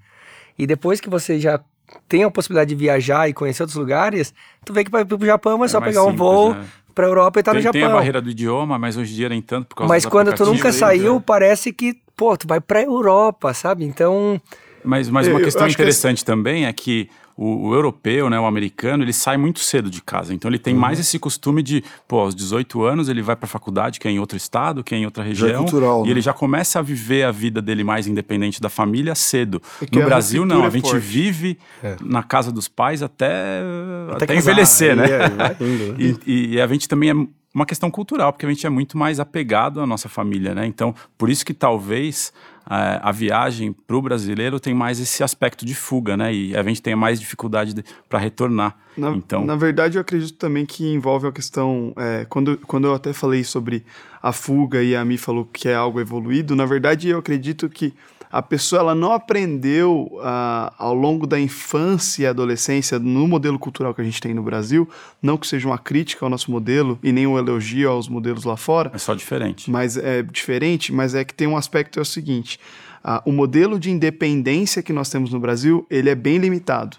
E 0.59 0.67
depois 0.67 1.01
que 1.01 1.09
você 1.09 1.39
já 1.39 1.61
tem 2.09 2.25
a 2.25 2.31
possibilidade 2.31 2.69
de 2.71 2.75
viajar 2.75 3.29
e 3.29 3.33
conhecer 3.33 3.63
outros 3.63 3.77
lugares, 3.79 4.35
tu 4.65 4.73
vê 4.73 4.85
que 4.85 4.91
para 4.91 5.07
pro 5.07 5.25
Japão 5.25 5.65
é 5.65 5.69
só 5.69 5.81
mais 5.81 5.93
pegar 5.93 6.03
um 6.05 6.11
simples, 6.11 6.19
voo 6.21 6.55
né? 6.55 6.67
pra 6.95 7.07
Europa 7.07 7.41
e 7.41 7.43
tá 7.43 7.53
no 7.53 7.57
tem, 7.59 7.63
Japão. 7.63 7.81
tem 7.81 7.89
a 7.91 7.93
barreira 7.95 8.21
do 8.21 8.29
idioma, 8.29 8.79
mas 8.79 8.97
hoje 8.97 9.13
em 9.13 9.17
dia 9.17 9.29
nem 9.29 9.41
tanto 9.41 9.69
por 9.69 9.77
causa 9.77 9.89
Mas 9.95 10.05
quando 10.05 10.35
tu 10.35 10.45
nunca 10.45 10.73
saiu, 10.73 11.15
né? 11.15 11.23
parece 11.25 11.73
que, 11.73 11.97
pô, 12.17 12.37
tu 12.37 12.47
vai 12.47 12.61
pra 12.61 12.83
Europa, 12.83 13.55
sabe? 13.55 13.85
Então, 13.85 14.41
Mas, 14.85 15.09
mas 15.09 15.29
uma 15.29 15.39
Eu- 15.39 15.45
questão 15.45 15.67
que 15.67 15.73
interessante 15.73 16.25
também 16.25 16.67
é 16.67 16.73
que 16.73 17.09
o, 17.39 17.69
o, 17.69 17.75
europeu, 17.75 18.29
né, 18.29 18.39
o 18.39 18.47
americano, 18.47 19.05
ele 19.05 19.13
sai 19.13 19.37
muito 19.37 19.61
cedo 19.61 19.89
de 19.89 20.03
casa. 20.03 20.35
Então 20.35 20.51
ele 20.51 20.59
tem 20.59 20.75
uhum. 20.75 20.81
mais 20.81 20.99
esse 20.99 21.21
costume 21.21 21.63
de, 21.63 21.85
pô, 22.09 22.19
aos 22.19 22.35
18 22.35 22.83
anos 22.83 23.09
ele 23.09 23.23
vai 23.23 23.37
para 23.37 23.45
a 23.45 23.49
faculdade, 23.49 24.01
que 24.01 24.09
é 24.09 24.11
em 24.11 24.19
outro 24.19 24.37
estado, 24.37 24.83
que 24.83 24.93
é 24.93 24.99
em 24.99 25.05
outra 25.05 25.23
região. 25.23 25.49
Já 25.49 25.55
é 25.55 25.59
cultural, 25.59 26.03
e 26.03 26.07
né? 26.07 26.11
ele 26.11 26.21
já 26.21 26.33
começa 26.33 26.81
a 26.81 26.83
viver 26.83 27.23
a 27.23 27.31
vida 27.31 27.63
dele 27.63 27.85
mais 27.85 28.09
independente 28.09 28.61
da 28.61 28.69
família 28.69 29.15
cedo. 29.15 29.63
No 29.93 30.05
Brasil, 30.05 30.45
não. 30.45 30.65
A 30.65 30.71
gente 30.71 30.91
forte. 30.91 30.99
vive 30.99 31.59
é. 31.81 31.97
na 32.03 32.25
casa 32.25 32.51
dos 32.51 32.67
pais 32.67 33.05
até, 33.05 33.63
até, 34.11 34.25
até 34.25 34.37
envelhecer, 34.37 34.97
né? 34.97 35.09
É, 35.09 35.29
né? 35.29 35.57
e, 36.27 36.55
e 36.55 36.61
a 36.61 36.67
gente 36.67 36.89
também 36.89 37.11
é 37.11 37.38
uma 37.55 37.65
questão 37.65 37.91
cultural, 37.91 38.33
porque 38.33 38.47
a 38.47 38.49
gente 38.49 38.67
é 38.67 38.71
muito 38.71 38.97
mais 38.97 39.19
apegado 39.19 39.81
à 39.81 39.87
nossa 39.87 40.09
família, 40.09 40.55
né? 40.55 40.67
Então, 40.67 40.95
por 41.17 41.31
isso 41.31 41.45
que 41.45 41.55
talvez 41.55 42.33
é, 42.71 43.01
a 43.03 43.11
viagem 43.11 43.73
para 43.73 43.97
o 43.97 44.03
brasileiro 44.03 44.61
tem 44.61 44.75
mais 44.75 45.01
esse 45.01 45.23
aspecto 45.23 45.65
de 45.65 45.75
fuga, 45.75 46.17
né? 46.17 46.33
E 46.33 46.57
a 46.57 46.63
gente 46.63 46.83
tem 46.83 46.95
mais 46.95 47.19
dificuldade 47.19 47.75
para 48.09 48.19
retornar. 48.19 48.77
Na, 48.97 49.11
então, 49.11 49.45
na 49.45 49.57
verdade, 49.57 49.97
eu 49.97 50.03
acredito 50.03 50.37
também 50.37 50.67
que 50.67 50.93
envolve 50.93 51.27
a 51.27 51.33
questão. 51.33 51.95
É, 51.97 52.27
quando, 52.29 52.59
quando 52.59 52.87
eu 52.87 52.95
até 52.95 53.13
falei 53.13 53.43
sobre 53.43 53.85
a 54.23 54.33
fuga 54.33 54.83
e 54.83 54.95
a 54.95 55.05
Mi 55.05 55.17
falou 55.17 55.47
que 55.47 55.69
é 55.69 55.75
algo 55.75 56.01
evoluído, 56.01 56.55
na 56.55 56.67
verdade, 56.67 57.09
eu 57.09 57.19
acredito 57.19 57.69
que 57.69 57.95
a 58.31 58.43
pessoa 58.43 58.81
ela 58.81 58.95
não 58.95 59.13
aprendeu 59.13 60.09
uh, 60.13 60.73
ao 60.77 60.95
longo 60.95 61.27
da 61.27 61.41
infância 61.41 62.23
e 62.23 62.27
adolescência 62.27 62.99
no 62.99 63.27
modelo 63.27 63.59
cultural 63.59 63.95
que 63.95 64.01
a 64.01 64.05
gente 64.05 64.21
tem 64.21 64.35
no 64.35 64.43
Brasil, 64.43 64.89
não 65.23 65.37
que 65.37 65.47
seja 65.47 65.67
uma 65.67 65.79
crítica 65.79 66.25
ao 66.25 66.31
nosso 66.31 66.51
modelo 66.51 66.99
e 67.03 67.13
nem 67.13 67.27
um 67.27 67.39
elogio 67.39 67.91
aos 67.91 68.09
modelos 68.09 68.45
lá 68.45 68.57
fora. 68.57 68.91
É 68.95 68.99
só 68.99 69.15
diferente. 69.15 69.71
Mas 69.71 69.97
é 69.97 70.23
diferente, 70.23 70.93
mas 70.93 71.15
é 71.15 71.25
que 71.25 71.35
tem 71.35 71.47
um 71.47 71.57
aspecto 71.57 71.99
é 71.99 72.03
o 72.03 72.05
seguinte, 72.05 72.59
uh, 73.05 73.21
o 73.25 73.33
modelo 73.33 73.79
de 73.79 73.91
independência 73.91 74.83
que 74.83 74.93
nós 74.93 75.09
temos 75.09 75.33
no 75.33 75.41
Brasil, 75.41 75.87
ele 75.91 76.11
é 76.11 76.15
bem 76.15 76.39
limitado. 76.39 76.97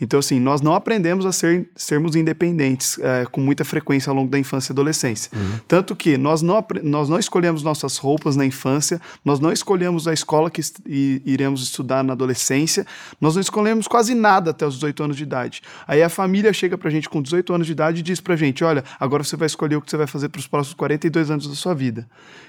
Então, 0.00 0.18
assim, 0.18 0.40
nós 0.40 0.60
não 0.60 0.74
aprendemos 0.74 1.24
a 1.26 1.32
ser, 1.32 1.68
sermos 1.74 2.16
independentes 2.16 2.98
é, 2.98 3.26
com 3.30 3.40
muita 3.40 3.64
frequência 3.64 4.10
ao 4.10 4.16
longo 4.16 4.30
da 4.30 4.38
infância 4.38 4.72
e 4.72 4.74
adolescência. 4.74 5.30
Uhum. 5.34 5.60
Tanto 5.66 5.94
que 5.94 6.16
nós 6.16 6.42
não, 6.42 6.64
nós 6.82 7.08
não 7.08 7.18
escolhemos 7.18 7.62
nossas 7.62 7.96
roupas 7.96 8.36
na 8.36 8.44
infância, 8.44 9.00
nós 9.24 9.40
não 9.40 9.52
escolhemos 9.52 10.08
a 10.08 10.12
escola 10.12 10.50
que 10.50 10.60
iremos 10.86 11.62
estudar 11.62 12.02
na 12.02 12.12
adolescência, 12.12 12.86
nós 13.20 13.34
não 13.34 13.40
escolhemos 13.40 13.86
quase 13.86 14.14
nada 14.14 14.50
até 14.50 14.66
os 14.66 14.74
18 14.74 15.04
anos 15.04 15.16
de 15.16 15.22
idade. 15.22 15.62
Aí 15.86 16.02
a 16.02 16.08
família 16.08 16.52
chega 16.52 16.76
pra 16.76 16.90
gente 16.90 17.08
com 17.08 17.22
18 17.22 17.52
anos 17.52 17.66
de 17.66 17.72
idade 17.72 18.00
e 18.00 18.02
diz 18.02 18.20
pra 18.20 18.36
gente: 18.36 18.64
olha, 18.64 18.84
agora 18.98 19.22
você 19.22 19.36
vai 19.36 19.46
escolher 19.46 19.76
o 19.76 19.82
que 19.82 19.90
você 19.90 19.96
vai 19.96 20.06
fazer 20.06 20.28
para 20.28 20.38
os 20.38 20.46
próximos 20.46 20.74
42 20.74 21.30
anos 21.30 21.46
da 21.46 21.54
sua 21.54 21.74
vida. 21.74 22.06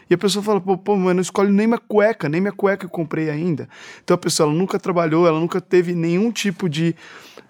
E 0.09 0.13
a 0.13 0.17
pessoa 0.17 0.43
fala: 0.43 0.61
pô, 0.61 0.77
pô 0.77 0.95
mas 0.95 1.09
eu 1.09 1.13
não 1.15 1.21
escolho 1.21 1.51
nem 1.51 1.67
minha 1.67 1.79
cueca, 1.79 2.29
nem 2.29 2.41
minha 2.41 2.53
cueca 2.53 2.85
eu 2.85 2.89
comprei 2.89 3.29
ainda. 3.29 3.67
Então 4.03 4.15
a 4.15 4.17
pessoa 4.17 4.47
ela 4.47 4.57
nunca 4.57 4.79
trabalhou, 4.79 5.27
ela 5.27 5.39
nunca 5.39 5.59
teve 5.59 5.93
nenhum 5.93 6.31
tipo 6.31 6.69
de 6.69 6.95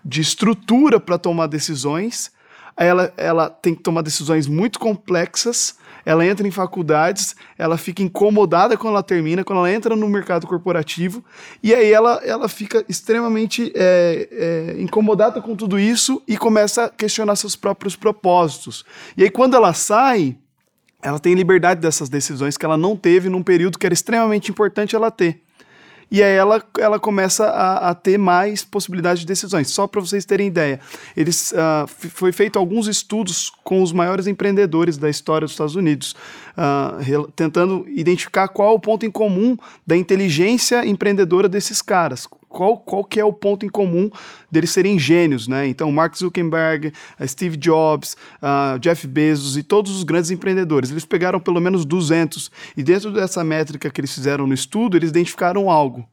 de 0.05 0.21
estrutura 0.21 0.99
para 0.99 1.17
tomar 1.17 1.47
decisões. 1.47 2.31
Ela, 2.77 3.11
ela 3.17 3.49
tem 3.49 3.73
que 3.73 3.81
tomar 3.81 4.03
decisões 4.03 4.47
muito 4.47 4.77
complexas. 4.77 5.77
Ela 6.05 6.23
entra 6.23 6.47
em 6.47 6.51
faculdades, 6.51 7.35
ela 7.57 7.77
fica 7.77 8.03
incomodada 8.03 8.77
quando 8.77 8.93
ela 8.93 9.01
termina, 9.01 9.43
quando 9.43 9.57
ela 9.57 9.71
entra 9.71 9.95
no 9.95 10.07
mercado 10.07 10.45
corporativo, 10.45 11.25
e 11.63 11.73
aí 11.73 11.91
ela, 11.91 12.21
ela 12.23 12.47
fica 12.47 12.85
extremamente 12.87 13.71
é, 13.73 14.29
é, 14.31 14.81
incomodada 14.83 15.41
com 15.41 15.55
tudo 15.55 15.79
isso 15.79 16.21
e 16.27 16.37
começa 16.37 16.85
a 16.85 16.89
questionar 16.89 17.35
seus 17.35 17.55
próprios 17.55 17.95
propósitos. 17.95 18.85
E 19.17 19.23
aí, 19.23 19.31
quando 19.31 19.55
ela 19.55 19.73
sai, 19.73 20.37
ela 21.01 21.17
tem 21.17 21.33
liberdade 21.33 21.81
dessas 21.81 22.07
decisões 22.07 22.55
que 22.55 22.65
ela 22.65 22.77
não 22.77 22.95
teve 22.95 23.27
num 23.27 23.41
período 23.41 23.79
que 23.79 23.85
era 23.87 23.93
extremamente 23.93 24.51
importante 24.51 24.95
ela 24.95 25.09
ter. 25.09 25.44
E 26.09 26.21
aí 26.21 26.35
ela, 26.35 26.63
ela 26.79 26.99
começa 26.99 27.45
a, 27.45 27.89
a 27.89 27.95
ter 27.95 28.17
mais 28.17 28.63
possibilidades 28.63 29.21
de 29.21 29.25
decisões. 29.25 29.69
Só 29.69 29.87
para 29.87 30.01
vocês 30.01 30.25
terem 30.25 30.47
ideia, 30.47 30.79
eles 31.15 31.51
uh, 31.51 31.87
foi 31.87 32.31
feito 32.31 32.57
alguns 32.57 32.87
estudos 32.87 33.51
com 33.63 33.81
os 33.81 33.91
maiores 33.91 34.27
empreendedores 34.27 34.97
da 34.97 35.09
história 35.09 35.45
dos 35.45 35.53
Estados 35.53 35.75
Unidos, 35.75 36.15
uh, 36.57 37.31
tentando 37.35 37.85
identificar 37.89 38.47
qual 38.47 38.75
o 38.75 38.79
ponto 38.79 39.05
em 39.05 39.11
comum 39.11 39.57
da 39.85 39.97
inteligência 39.97 40.85
empreendedora 40.85 41.49
desses 41.49 41.81
caras 41.81 42.27
qual, 42.55 42.77
qual 42.77 43.03
que 43.03 43.19
é 43.19 43.25
o 43.25 43.33
ponto 43.33 43.65
em 43.65 43.69
comum 43.69 44.09
deles 44.49 44.71
serem 44.71 44.97
gênios, 44.97 45.45
né? 45.45 45.67
Então, 45.67 45.91
Mark 45.91 46.15
Zuckerberg, 46.15 46.93
Steve 47.25 47.57
Jobs, 47.57 48.15
uh, 48.41 48.79
Jeff 48.79 49.05
Bezos 49.05 49.57
e 49.57 49.63
todos 49.63 49.93
os 49.93 50.03
grandes 50.03 50.31
empreendedores, 50.31 50.89
eles 50.89 51.03
pegaram 51.03 51.37
pelo 51.37 51.59
menos 51.59 51.83
200 51.83 52.49
e 52.77 52.81
dentro 52.81 53.11
dessa 53.11 53.43
métrica 53.43 53.89
que 53.89 53.99
eles 53.99 54.13
fizeram 54.13 54.47
no 54.47 54.53
estudo, 54.53 54.95
eles 54.95 55.09
identificaram 55.09 55.69
algo. 55.69 56.07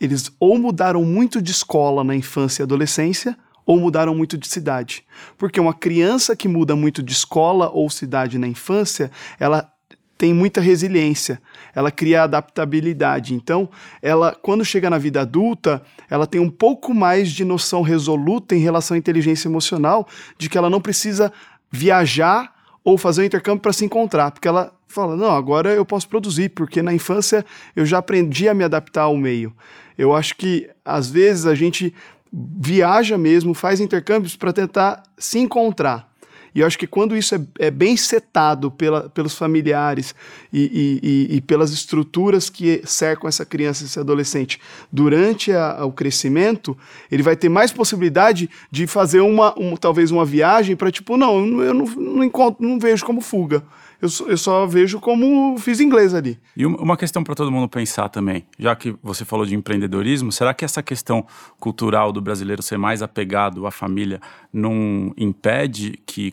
Eles 0.00 0.32
ou 0.40 0.58
mudaram 0.58 1.04
muito 1.04 1.42
de 1.42 1.50
escola 1.50 2.02
na 2.02 2.16
infância 2.16 2.62
e 2.62 2.64
adolescência, 2.64 3.36
ou 3.66 3.78
mudaram 3.78 4.14
muito 4.14 4.38
de 4.38 4.48
cidade. 4.48 5.04
Porque 5.36 5.60
uma 5.60 5.74
criança 5.74 6.34
que 6.34 6.48
muda 6.48 6.74
muito 6.74 7.02
de 7.02 7.12
escola 7.12 7.70
ou 7.70 7.90
cidade 7.90 8.38
na 8.38 8.48
infância, 8.48 9.10
ela 9.38 9.70
tem 10.16 10.32
muita 10.32 10.60
resiliência, 10.60 11.40
ela 11.74 11.90
cria 11.90 12.22
adaptabilidade. 12.22 13.34
Então, 13.34 13.68
ela 14.00 14.36
quando 14.40 14.64
chega 14.64 14.88
na 14.88 14.98
vida 14.98 15.20
adulta, 15.20 15.82
ela 16.08 16.26
tem 16.26 16.40
um 16.40 16.50
pouco 16.50 16.94
mais 16.94 17.30
de 17.30 17.44
noção 17.44 17.82
resoluta 17.82 18.54
em 18.54 18.60
relação 18.60 18.94
à 18.94 18.98
inteligência 18.98 19.48
emocional, 19.48 20.06
de 20.38 20.48
que 20.48 20.58
ela 20.58 20.70
não 20.70 20.80
precisa 20.80 21.32
viajar 21.70 22.52
ou 22.84 22.98
fazer 22.98 23.22
um 23.22 23.24
intercâmbio 23.24 23.60
para 23.60 23.72
se 23.72 23.84
encontrar, 23.84 24.30
porque 24.30 24.48
ela 24.48 24.72
fala: 24.86 25.16
"Não, 25.16 25.30
agora 25.30 25.70
eu 25.70 25.84
posso 25.84 26.08
produzir, 26.08 26.50
porque 26.50 26.82
na 26.82 26.92
infância 26.92 27.44
eu 27.74 27.84
já 27.84 27.98
aprendi 27.98 28.48
a 28.48 28.54
me 28.54 28.64
adaptar 28.64 29.02
ao 29.02 29.16
meio". 29.16 29.52
Eu 29.96 30.14
acho 30.14 30.36
que 30.36 30.68
às 30.84 31.10
vezes 31.10 31.46
a 31.46 31.54
gente 31.54 31.94
viaja 32.32 33.16
mesmo, 33.16 33.54
faz 33.54 33.80
intercâmbios 33.80 34.34
para 34.36 34.52
tentar 34.52 35.02
se 35.16 35.38
encontrar. 35.38 36.12
E 36.54 36.60
eu 36.60 36.66
acho 36.66 36.78
que 36.78 36.86
quando 36.86 37.16
isso 37.16 37.34
é, 37.34 37.40
é 37.58 37.70
bem 37.70 37.96
setado 37.96 38.70
pela, 38.70 39.08
pelos 39.08 39.34
familiares 39.34 40.14
e, 40.52 41.00
e, 41.02 41.36
e, 41.36 41.40
pelas 41.40 41.72
estruturas 41.72 42.48
que 42.48 42.80
cercam 42.84 43.28
essa 43.28 43.44
criança, 43.44 43.84
esse 43.84 43.98
adolescente, 43.98 44.60
durante 44.92 45.50
a, 45.52 45.84
o 45.84 45.90
crescimento, 45.90 46.76
ele 47.10 47.22
vai 47.22 47.34
ter 47.34 47.48
mais 47.48 47.72
possibilidade 47.72 48.48
de 48.70 48.86
fazer 48.86 49.20
uma, 49.20 49.52
um, 49.58 49.76
talvez 49.76 50.12
uma 50.12 50.24
viagem 50.24 50.76
para 50.76 50.92
tipo, 50.92 51.16
não, 51.16 51.60
eu 51.60 51.74
não, 51.74 51.86
não, 51.86 52.24
encontro, 52.24 52.66
não 52.66 52.78
vejo 52.78 53.04
como 53.04 53.20
fuga. 53.20 53.64
Eu 54.00 54.08
eu 54.26 54.36
só, 54.36 54.66
vejo 54.66 55.00
como 55.00 55.56
fiz 55.58 55.80
inglês 55.80 56.12
ali. 56.12 56.38
E 56.54 56.66
uma 56.66 56.96
questão 56.96 57.24
para 57.24 57.34
todo 57.34 57.50
mundo 57.50 57.68
pensar 57.68 58.10
também, 58.10 58.44
já 58.58 58.76
que 58.76 58.94
você 59.02 59.24
falou 59.24 59.46
de 59.46 59.54
empreendedorismo, 59.54 60.30
será 60.30 60.52
que 60.52 60.62
essa 60.62 60.82
questão 60.82 61.24
cultural 61.58 62.12
do 62.12 62.20
brasileiro 62.20 62.62
ser 62.62 62.76
mais 62.76 63.00
apegado 63.00 63.66
à 63.66 63.70
família 63.70 64.20
não 64.52 65.12
impede 65.16 65.98
que 66.04 66.32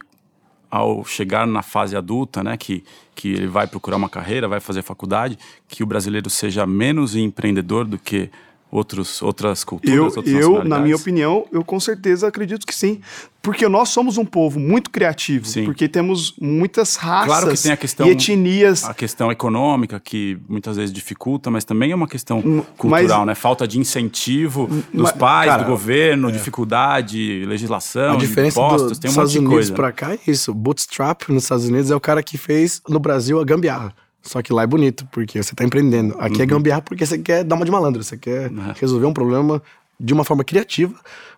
ao 0.72 1.04
chegar 1.04 1.46
na 1.46 1.62
fase 1.62 1.98
adulta, 1.98 2.42
né, 2.42 2.56
que, 2.56 2.84
que 3.14 3.28
ele 3.28 3.48
vai 3.48 3.68
procurar 3.68 3.98
uma 3.98 4.10
carreira, 4.10 4.48
vai 4.48 4.62
fazer 4.62 4.82
faculdade, 4.82 5.38
que 5.68 5.84
o 5.84 5.86
brasileiro 5.86 6.30
seja 6.30 6.66
menos 6.66 7.16
empreendedor 7.16 7.86
do 7.86 7.98
que 7.98 8.30
outros, 8.72 9.22
outras 9.22 9.64
culturas, 9.64 9.96
eu, 9.96 10.06
outras 10.06 10.28
Eu, 10.28 10.64
na 10.64 10.80
minha 10.80 10.96
opinião, 10.96 11.46
eu 11.52 11.64
com 11.64 11.80
certeza 11.80 12.28
acredito 12.28 12.66
que 12.66 12.74
sim. 12.74 13.02
Porque 13.42 13.68
nós 13.68 13.90
somos 13.90 14.20
um 14.20 14.26
povo 14.26 14.60
muito 14.60 14.92
criativo, 14.92 15.48
sim. 15.48 15.66
porque 15.66 15.88
temos 15.88 16.36
muitas 16.40 16.96
raças 16.96 17.26
claro 17.26 17.50
que 17.50 17.62
tem 17.62 17.72
a 17.72 17.78
questão, 17.78 18.08
e 18.08 18.12
etnias. 18.12 18.84
A 18.84 18.94
questão 18.94 19.32
econômica, 19.32 20.00
que 20.00 20.38
muitas 20.48 20.78
vezes 20.78 20.94
dificulta, 20.94 21.50
mas 21.50 21.66
também 21.66 21.92
é 21.92 21.96
uma 21.96 22.08
questão 22.08 22.40
cultural, 22.78 23.20
mas, 23.20 23.28
né? 23.28 23.36
Falta 23.36 23.68
de 23.68 23.80
incentivo 23.80 24.68
dos 24.94 25.04
mas, 25.04 25.12
pais, 25.14 25.50
cara, 25.50 25.64
do 25.64 25.70
governo, 25.70 26.30
é. 26.30 26.32
dificuldade, 26.32 27.44
legislação, 27.48 28.14
a 28.14 28.18
diferença 28.18 28.60
impostos, 28.60 28.98
do, 28.98 29.02
tem 29.02 29.10
um 29.10 29.12
Estados 29.12 29.36
monte 29.36 29.44
de 29.44 29.48
Unidos 29.48 29.72
para 29.72 29.92
cá 29.92 30.14
é 30.14 30.20
isso. 30.28 30.54
Bootstrap 30.54 31.28
nos 31.30 31.44
Estados 31.44 31.66
Unidos 31.66 31.90
é 31.90 31.96
o 31.96 32.00
cara 32.00 32.22
que 32.22 32.38
fez 32.38 32.80
no 32.88 33.00
Brasil 33.00 33.40
a 33.40 33.44
gambiarra. 33.44 33.92
Só 34.22 34.42
que 34.42 34.54
lá 34.54 34.64
é 34.64 34.68
bonito, 34.68 35.08
porque 35.12 35.42
você 35.42 35.54
está 35.54 35.64
empreendendo. 35.64 36.16
Aqui 36.20 36.36
é 36.36 36.38
uhum. 36.38 36.44
é 36.44 36.46
gambiarra 36.46 36.82
porque 36.82 37.06
você 37.06 37.18
quer 37.18 37.44
dar 37.44 37.56
uma 37.56 37.66
de 37.66 37.72
malandro, 37.72 38.04
você 38.04 38.18
quer 38.18 38.52
uhum. 38.52 38.74
resolver 38.80 39.06
um 39.06 39.14
problema 39.14 39.62
de 40.02 40.14
uma 40.14 40.24
forma 40.24 40.44
criativa, 40.44 40.96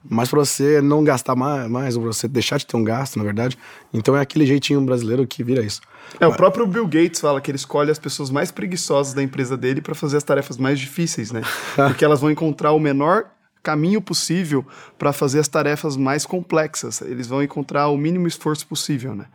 mas 0.09 0.29
para 0.29 0.39
você 0.39 0.81
não 0.81 1.03
gastar 1.03 1.35
mais, 1.35 1.69
mais, 1.69 1.97
ou 1.97 2.03
você 2.03 2.29
deixar 2.29 2.57
de 2.57 2.65
ter 2.65 2.77
um 2.77 2.83
gasto, 2.83 3.17
na 3.17 3.23
verdade. 3.23 3.57
Então 3.93 4.15
é 4.15 4.21
aquele 4.21 4.45
jeitinho 4.45 4.79
brasileiro 4.81 5.27
que 5.27 5.43
vira 5.43 5.61
isso. 5.61 5.81
É, 6.17 6.25
o 6.25 6.33
próprio 6.33 6.65
Bill 6.65 6.85
Gates 6.87 7.19
fala 7.19 7.41
que 7.41 7.51
ele 7.51 7.57
escolhe 7.57 7.91
as 7.91 7.99
pessoas 7.99 8.29
mais 8.29 8.51
preguiçosas 8.51 9.13
da 9.13 9.21
empresa 9.21 9.57
dele 9.57 9.81
para 9.81 9.93
fazer 9.93 10.15
as 10.15 10.23
tarefas 10.23 10.57
mais 10.57 10.79
difíceis, 10.79 11.31
né? 11.31 11.41
Porque 11.75 12.05
elas 12.05 12.21
vão 12.21 12.31
encontrar 12.31 12.71
o 12.71 12.79
menor 12.79 13.25
caminho 13.61 14.01
possível 14.01 14.65
para 14.97 15.11
fazer 15.11 15.39
as 15.39 15.47
tarefas 15.47 15.97
mais 15.97 16.25
complexas. 16.25 17.01
Eles 17.01 17.27
vão 17.27 17.43
encontrar 17.43 17.89
o 17.89 17.97
mínimo 17.97 18.27
esforço 18.27 18.65
possível, 18.67 19.13
né? 19.13 19.25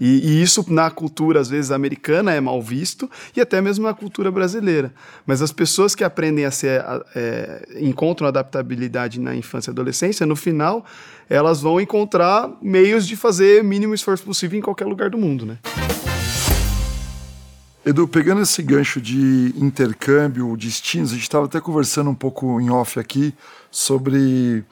E, 0.00 0.30
e, 0.30 0.42
isso 0.42 0.64
na 0.72 0.90
cultura, 0.90 1.40
às 1.40 1.50
vezes, 1.50 1.70
americana 1.70 2.32
é 2.32 2.40
mal 2.40 2.62
visto 2.62 3.08
e 3.36 3.40
até 3.40 3.60
mesmo 3.60 3.84
na 3.84 3.92
cultura 3.92 4.30
brasileira. 4.30 4.94
Mas 5.26 5.42
as 5.42 5.52
pessoas 5.52 5.94
que 5.94 6.02
aprendem 6.02 6.46
a 6.46 6.50
ser, 6.50 6.82
é, 7.14 7.68
encontram 7.80 8.26
adaptabilidade 8.26 9.20
na 9.20 9.36
infância 9.36 9.70
e 9.70 9.72
adolescência, 9.72 10.24
no 10.24 10.34
final, 10.34 10.86
elas 11.28 11.60
vão 11.60 11.78
encontrar 11.80 12.50
meios 12.62 13.06
de 13.06 13.14
fazer 13.14 13.60
o 13.60 13.64
mínimo 13.64 13.94
esforço 13.94 14.24
possível 14.24 14.58
em 14.58 14.62
qualquer 14.62 14.86
lugar 14.86 15.10
do 15.10 15.18
mundo, 15.18 15.44
né? 15.44 15.58
Edu, 17.84 18.06
pegando 18.06 18.42
esse 18.42 18.62
gancho 18.62 19.00
de 19.00 19.54
intercâmbio, 19.56 20.54
destinos, 20.56 21.10
a 21.10 21.14
gente 21.14 21.22
estava 21.22 21.46
até 21.46 21.60
conversando 21.60 22.10
um 22.10 22.14
pouco 22.14 22.60
em 22.60 22.70
off 22.70 22.98
aqui 23.00 23.34
sobre 23.70 24.64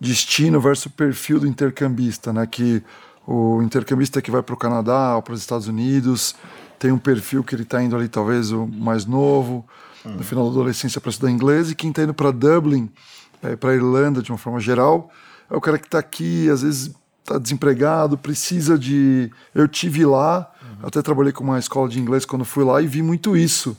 destino 0.00 0.60
versus 0.60 0.90
perfil 0.90 1.40
do 1.40 1.46
intercambista, 1.46 2.32
né? 2.32 2.46
Que 2.46 2.82
o 3.26 3.62
intercambista 3.62 4.22
que 4.22 4.30
vai 4.30 4.42
para 4.42 4.54
o 4.54 4.58
Canadá 4.58 5.16
ou 5.16 5.22
para 5.22 5.34
os 5.34 5.40
Estados 5.40 5.66
Unidos 5.66 6.34
tem 6.78 6.92
um 6.92 6.98
perfil 6.98 7.42
que 7.42 7.54
ele 7.54 7.62
está 7.62 7.82
indo 7.82 7.96
ali, 7.96 8.08
talvez 8.08 8.52
o 8.52 8.66
mais 8.66 9.06
novo, 9.06 9.66
no 10.04 10.22
final 10.22 10.44
da 10.44 10.50
adolescência 10.50 11.00
para 11.00 11.10
estudar 11.10 11.30
inglês, 11.30 11.70
e 11.70 11.74
quem 11.74 11.90
está 11.90 12.02
indo 12.02 12.14
para 12.14 12.30
Dublin, 12.30 12.88
é, 13.42 13.56
para 13.56 13.74
Irlanda 13.74 14.22
de 14.22 14.30
uma 14.30 14.38
forma 14.38 14.60
geral, 14.60 15.10
é 15.50 15.56
o 15.56 15.60
cara 15.60 15.78
que 15.78 15.86
está 15.86 15.98
aqui, 15.98 16.48
às 16.48 16.62
vezes 16.62 16.94
está 17.20 17.38
desempregado, 17.38 18.16
precisa 18.16 18.78
de. 18.78 19.30
Eu 19.54 19.66
tive 19.66 20.04
lá, 20.04 20.50
uhum. 20.62 20.86
até 20.86 21.02
trabalhei 21.02 21.32
com 21.32 21.42
uma 21.42 21.58
escola 21.58 21.88
de 21.88 21.98
inglês 21.98 22.24
quando 22.24 22.44
fui 22.44 22.64
lá 22.64 22.80
e 22.80 22.86
vi 22.86 23.02
muito 23.02 23.36
isso 23.36 23.76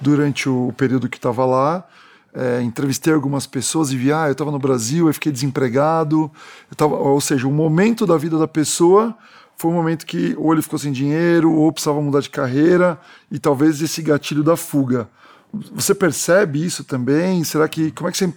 durante 0.00 0.48
o 0.48 0.72
período 0.76 1.08
que 1.08 1.18
estava 1.18 1.44
lá. 1.44 1.86
É, 2.34 2.62
entrevistei 2.62 3.12
algumas 3.12 3.46
pessoas 3.46 3.90
e 3.90 3.96
vi, 3.96 4.12
ah, 4.12 4.26
eu 4.26 4.32
estava 4.32 4.50
no 4.50 4.58
Brasil, 4.58 5.06
eu 5.06 5.14
fiquei 5.14 5.32
desempregado. 5.32 6.30
Eu 6.70 6.76
tava, 6.76 6.94
ou 6.96 7.20
seja, 7.20 7.48
o 7.48 7.52
momento 7.52 8.06
da 8.06 8.16
vida 8.16 8.38
da 8.38 8.46
pessoa 8.46 9.16
foi 9.56 9.70
um 9.70 9.74
momento 9.74 10.06
que 10.06 10.34
ou 10.38 10.52
ele 10.52 10.62
ficou 10.62 10.78
sem 10.78 10.92
dinheiro, 10.92 11.52
ou 11.52 11.72
precisava 11.72 12.00
mudar 12.00 12.20
de 12.20 12.30
carreira, 12.30 12.98
e 13.30 13.38
talvez 13.38 13.82
esse 13.82 14.00
gatilho 14.02 14.44
da 14.44 14.56
fuga. 14.56 15.08
Você 15.72 15.94
percebe 15.94 16.64
isso 16.64 16.84
também? 16.84 17.42
Será 17.42 17.68
que. 17.68 17.90
Como 17.90 18.08
é 18.08 18.12
que 18.12 18.18
você, 18.18 18.32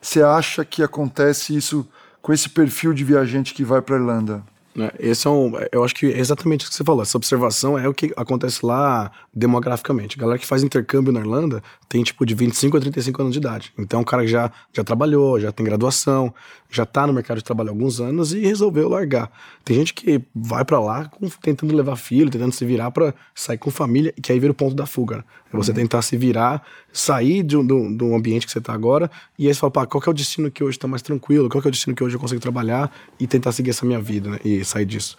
você 0.00 0.22
acha 0.22 0.64
que 0.64 0.82
acontece 0.82 1.54
isso 1.54 1.86
com 2.20 2.32
esse 2.32 2.48
perfil 2.48 2.92
de 2.92 3.04
viajante 3.04 3.54
que 3.54 3.62
vai 3.62 3.80
para 3.80 3.96
a 3.96 3.98
Irlanda? 3.98 4.53
Né, 4.74 4.90
esse 4.98 5.26
é 5.26 5.30
um, 5.30 5.52
eu 5.70 5.84
acho 5.84 5.94
que 5.94 6.06
é 6.06 6.18
exatamente 6.18 6.66
o 6.66 6.68
que 6.68 6.74
você 6.74 6.82
falou. 6.82 7.02
Essa 7.02 7.16
observação 7.16 7.78
é 7.78 7.88
o 7.88 7.94
que 7.94 8.12
acontece 8.16 8.66
lá 8.66 9.10
demograficamente. 9.32 10.18
A 10.18 10.20
galera 10.20 10.38
que 10.38 10.46
faz 10.46 10.64
intercâmbio 10.64 11.12
na 11.12 11.20
Irlanda 11.20 11.62
tem 11.88 12.02
tipo 12.02 12.26
de 12.26 12.34
25 12.34 12.76
a 12.76 12.80
35 12.80 13.22
anos 13.22 13.32
de 13.32 13.38
idade. 13.38 13.72
Então, 13.78 14.00
o 14.00 14.04
cara 14.04 14.26
já, 14.26 14.50
já 14.72 14.82
trabalhou, 14.82 15.38
já 15.38 15.52
tem 15.52 15.64
graduação, 15.64 16.34
já 16.68 16.84
tá 16.84 17.06
no 17.06 17.12
mercado 17.12 17.38
de 17.38 17.44
trabalho 17.44 17.68
há 17.68 17.72
alguns 17.72 18.00
anos 18.00 18.32
e 18.32 18.40
resolveu 18.40 18.88
largar. 18.88 19.30
Tem 19.64 19.76
gente 19.76 19.94
que 19.94 20.20
vai 20.34 20.64
para 20.64 20.80
lá 20.80 21.04
com, 21.04 21.28
tentando 21.28 21.74
levar 21.74 21.94
filho, 21.94 22.28
tentando 22.28 22.52
se 22.52 22.64
virar 22.64 22.90
para 22.90 23.14
sair 23.32 23.58
com 23.58 23.70
família, 23.70 24.12
que 24.20 24.32
aí 24.32 24.40
vira 24.40 24.50
o 24.50 24.54
ponto 24.54 24.74
da 24.74 24.86
fuga. 24.86 25.24
É 25.54 25.56
você 25.56 25.70
uhum. 25.70 25.76
tentar 25.76 26.02
se 26.02 26.16
virar, 26.16 26.62
sair 26.92 27.42
de 27.42 27.56
um, 27.56 27.96
de 27.96 28.04
um 28.04 28.16
ambiente 28.16 28.44
que 28.44 28.52
você 28.52 28.60
tá 28.60 28.72
agora 28.72 29.10
e 29.38 29.46
aí 29.46 29.54
você 29.54 29.60
fala, 29.60 29.70
pá, 29.70 29.86
qual 29.86 30.00
que 30.00 30.08
é 30.08 30.10
o 30.10 30.14
destino 30.14 30.50
que 30.50 30.64
hoje 30.64 30.78
tá 30.78 30.88
mais 30.88 31.00
tranquilo? 31.00 31.48
Qual 31.48 31.62
que 31.62 31.68
é 31.68 31.70
o 31.70 31.72
destino 31.72 31.94
que 31.94 32.02
hoje 32.02 32.16
eu 32.16 32.20
consigo 32.20 32.40
trabalhar 32.40 32.92
e 33.18 33.26
tentar 33.26 33.52
seguir 33.52 33.70
essa 33.70 33.86
minha 33.86 34.00
vida 34.00 34.30
né? 34.30 34.38
e 34.44 34.64
sair 34.64 34.84
disso. 34.84 35.16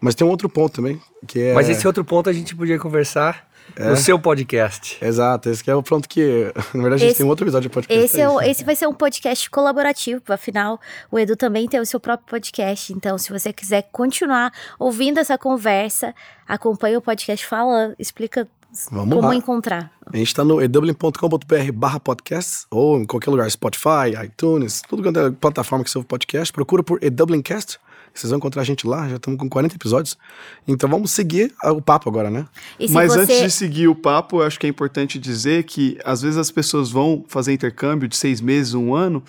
Mas 0.00 0.14
tem 0.14 0.26
um 0.26 0.30
outro 0.30 0.48
ponto 0.48 0.74
também, 0.74 1.00
que 1.26 1.40
é... 1.40 1.54
Mas 1.54 1.68
esse 1.68 1.86
outro 1.86 2.04
ponto 2.04 2.28
a 2.28 2.32
gente 2.32 2.56
podia 2.56 2.78
conversar 2.78 3.48
é. 3.76 3.90
no 3.90 3.96
seu 3.96 4.18
podcast. 4.18 4.98
Exato, 5.00 5.48
esse 5.50 5.62
que 5.62 5.70
é 5.70 5.74
o 5.74 5.82
pronto 5.82 6.08
que. 6.08 6.52
Na 6.74 6.82
verdade, 6.82 6.94
a 6.94 6.98
gente 6.98 7.08
esse, 7.10 7.16
tem 7.18 7.26
um 7.26 7.28
outro 7.28 7.44
episódio 7.44 7.68
de 7.68 7.74
podcast. 7.74 8.04
Esse, 8.04 8.20
é 8.20 8.28
o, 8.28 8.40
esse 8.40 8.64
vai 8.64 8.74
ser 8.74 8.86
um 8.86 8.94
podcast 8.94 9.48
colaborativo, 9.50 10.22
afinal, 10.28 10.80
o 11.10 11.18
Edu 11.18 11.36
também 11.36 11.68
tem 11.68 11.80
o 11.80 11.86
seu 11.86 12.00
próprio 12.00 12.26
podcast. 12.28 12.92
Então, 12.92 13.16
se 13.18 13.30
você 13.30 13.52
quiser 13.52 13.88
continuar 13.92 14.52
ouvindo 14.78 15.18
essa 15.18 15.36
conversa, 15.38 16.14
acompanhe 16.46 16.96
o 16.96 17.02
podcast, 17.02 17.46
fala, 17.46 17.94
explica 17.98 18.48
Vamos 18.90 19.14
como 19.14 19.28
lá. 19.28 19.34
encontrar. 19.34 19.92
A 20.06 20.16
gente 20.16 20.28
está 20.28 20.44
no 20.44 20.60
edublin.com.br 20.60 21.72
barra 21.74 22.00
podcast, 22.00 22.66
ou 22.70 22.98
em 22.98 23.04
qualquer 23.04 23.30
lugar, 23.30 23.50
Spotify, 23.50 24.24
iTunes, 24.24 24.82
tudo 24.88 25.02
quanto 25.02 25.18
é 25.18 25.30
plataforma 25.30 25.84
que 25.84 25.90
você 25.90 25.98
ouve 25.98 26.08
podcast, 26.08 26.52
procura 26.52 26.82
por 26.82 27.02
Edublincast. 27.02 27.78
Vocês 28.12 28.30
vão 28.30 28.38
encontrar 28.38 28.62
a 28.62 28.64
gente 28.64 28.86
lá, 28.86 29.08
já 29.08 29.16
estamos 29.16 29.38
com 29.38 29.48
40 29.48 29.76
episódios. 29.76 30.18
Então 30.66 30.88
vamos 30.88 31.12
seguir 31.12 31.54
o 31.62 31.80
papo 31.80 32.08
agora, 32.08 32.28
né? 32.28 32.44
Mas 32.90 33.12
você... 33.12 33.20
antes 33.20 33.40
de 33.40 33.50
seguir 33.50 33.88
o 33.88 33.94
papo, 33.94 34.40
eu 34.40 34.46
acho 34.46 34.58
que 34.58 34.66
é 34.66 34.68
importante 34.68 35.18
dizer 35.18 35.64
que 35.64 35.98
às 36.04 36.22
vezes 36.22 36.36
as 36.36 36.50
pessoas 36.50 36.90
vão 36.90 37.24
fazer 37.28 37.52
intercâmbio 37.52 38.08
de 38.08 38.16
seis 38.16 38.40
meses, 38.40 38.74
um 38.74 38.94
ano, 38.94 39.22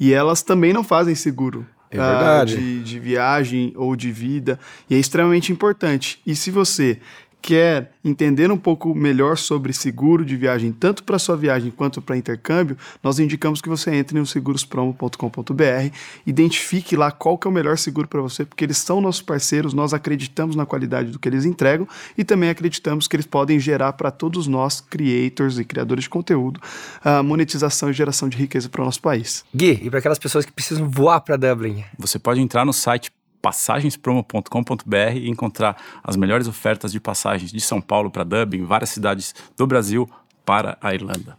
e 0.00 0.12
elas 0.12 0.42
também 0.42 0.72
não 0.72 0.82
fazem 0.82 1.14
seguro. 1.14 1.64
É 1.90 1.96
verdade. 1.96 2.56
De, 2.56 2.82
de 2.82 2.98
viagem 2.98 3.72
ou 3.76 3.94
de 3.94 4.10
vida. 4.10 4.58
E 4.90 4.96
é 4.96 4.98
extremamente 4.98 5.52
importante. 5.52 6.20
E 6.26 6.34
se 6.34 6.50
você 6.50 6.98
quer 7.44 7.92
entender 8.02 8.50
um 8.50 8.56
pouco 8.56 8.94
melhor 8.94 9.36
sobre 9.36 9.70
seguro 9.74 10.24
de 10.24 10.34
viagem, 10.34 10.72
tanto 10.72 11.04
para 11.04 11.18
sua 11.18 11.36
viagem 11.36 11.70
quanto 11.70 12.00
para 12.00 12.16
intercâmbio, 12.16 12.74
nós 13.02 13.18
indicamos 13.18 13.60
que 13.60 13.68
você 13.68 13.94
entre 13.94 14.18
no 14.18 14.24
segurospromo.com.br, 14.24 15.94
identifique 16.26 16.96
lá 16.96 17.10
qual 17.12 17.36
que 17.36 17.46
é 17.46 17.50
o 17.50 17.52
melhor 17.52 17.76
seguro 17.76 18.08
para 18.08 18.22
você, 18.22 18.46
porque 18.46 18.64
eles 18.64 18.78
são 18.78 18.98
nossos 18.98 19.20
parceiros, 19.20 19.74
nós 19.74 19.92
acreditamos 19.92 20.56
na 20.56 20.64
qualidade 20.64 21.10
do 21.10 21.18
que 21.18 21.28
eles 21.28 21.44
entregam 21.44 21.86
e 22.16 22.24
também 22.24 22.48
acreditamos 22.48 23.06
que 23.06 23.14
eles 23.14 23.26
podem 23.26 23.60
gerar 23.60 23.92
para 23.92 24.10
todos 24.10 24.46
nós, 24.46 24.80
creators 24.80 25.58
e 25.58 25.66
criadores 25.66 26.04
de 26.04 26.10
conteúdo, 26.10 26.58
a 27.04 27.22
monetização 27.22 27.90
e 27.90 27.92
geração 27.92 28.26
de 28.26 28.38
riqueza 28.38 28.70
para 28.70 28.80
o 28.80 28.86
nosso 28.86 29.02
país. 29.02 29.44
Gui, 29.54 29.80
e 29.82 29.90
para 29.90 29.98
aquelas 29.98 30.18
pessoas 30.18 30.46
que 30.46 30.52
precisam 30.52 30.88
voar 30.88 31.20
para 31.20 31.36
Dublin? 31.36 31.84
Você 31.98 32.18
pode 32.18 32.40
entrar 32.40 32.64
no 32.64 32.72
site 32.72 33.12
passagenspromo.com.br 33.44 35.16
e 35.16 35.28
encontrar 35.28 35.76
as 36.02 36.16
melhores 36.16 36.48
ofertas 36.48 36.90
de 36.90 36.98
passagens 36.98 37.52
de 37.52 37.60
São 37.60 37.78
Paulo 37.78 38.10
para 38.10 38.24
Dublin, 38.24 38.64
várias 38.64 38.88
cidades 38.88 39.34
do 39.54 39.66
Brasil 39.66 40.08
para 40.46 40.78
a 40.80 40.94
Irlanda. 40.94 41.36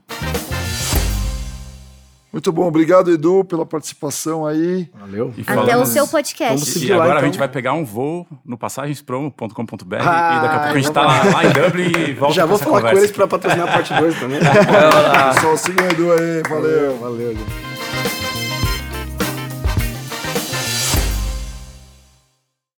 Muito 2.31 2.51
bom, 2.51 2.67
obrigado 2.67 3.09
Edu 3.09 3.45
pela 3.45 3.65
participação 3.65 4.45
aí. 4.45 4.89
Valeu. 4.93 5.33
E 5.37 5.41
Até 5.47 5.77
o 5.77 5.85
seu 5.85 6.05
podcast. 6.05 6.85
E 6.85 6.91
agora 6.91 7.11
então. 7.11 7.21
a 7.21 7.25
gente 7.25 7.39
vai 7.39 7.47
pegar 7.47 7.73
um 7.73 7.85
voo 7.85 8.27
no 8.45 8.57
passagenspromo.com.br 8.57 9.95
ah, 10.01 10.37
e 10.37 10.41
daqui 10.41 10.55
a 10.55 10.59
pouco 10.59 10.65
a 10.65 10.73
gente 10.75 10.87
está 10.87 11.01
lá, 11.01 11.23
lá, 11.23 11.45
em 11.45 11.53
Dublin 11.53 12.09
e 12.09 12.13
volta 12.13 12.35
Já 12.35 12.45
vou 12.45 12.57
falar 12.57 12.81
com 12.81 12.97
eles 12.97 13.11
para 13.11 13.25
patrocinar 13.25 13.69
a 13.69 13.71
parte 13.71 13.93
2 13.93 14.19
também. 14.19 14.39
Pessoal, 15.33 15.57
sigam 15.57 15.87
o 15.87 15.89
Edu 15.89 16.11
aí, 16.11 16.43
valeu. 16.47 16.97
Valeu, 16.97 16.97
valeu 16.97 17.35
gente. 17.35 17.64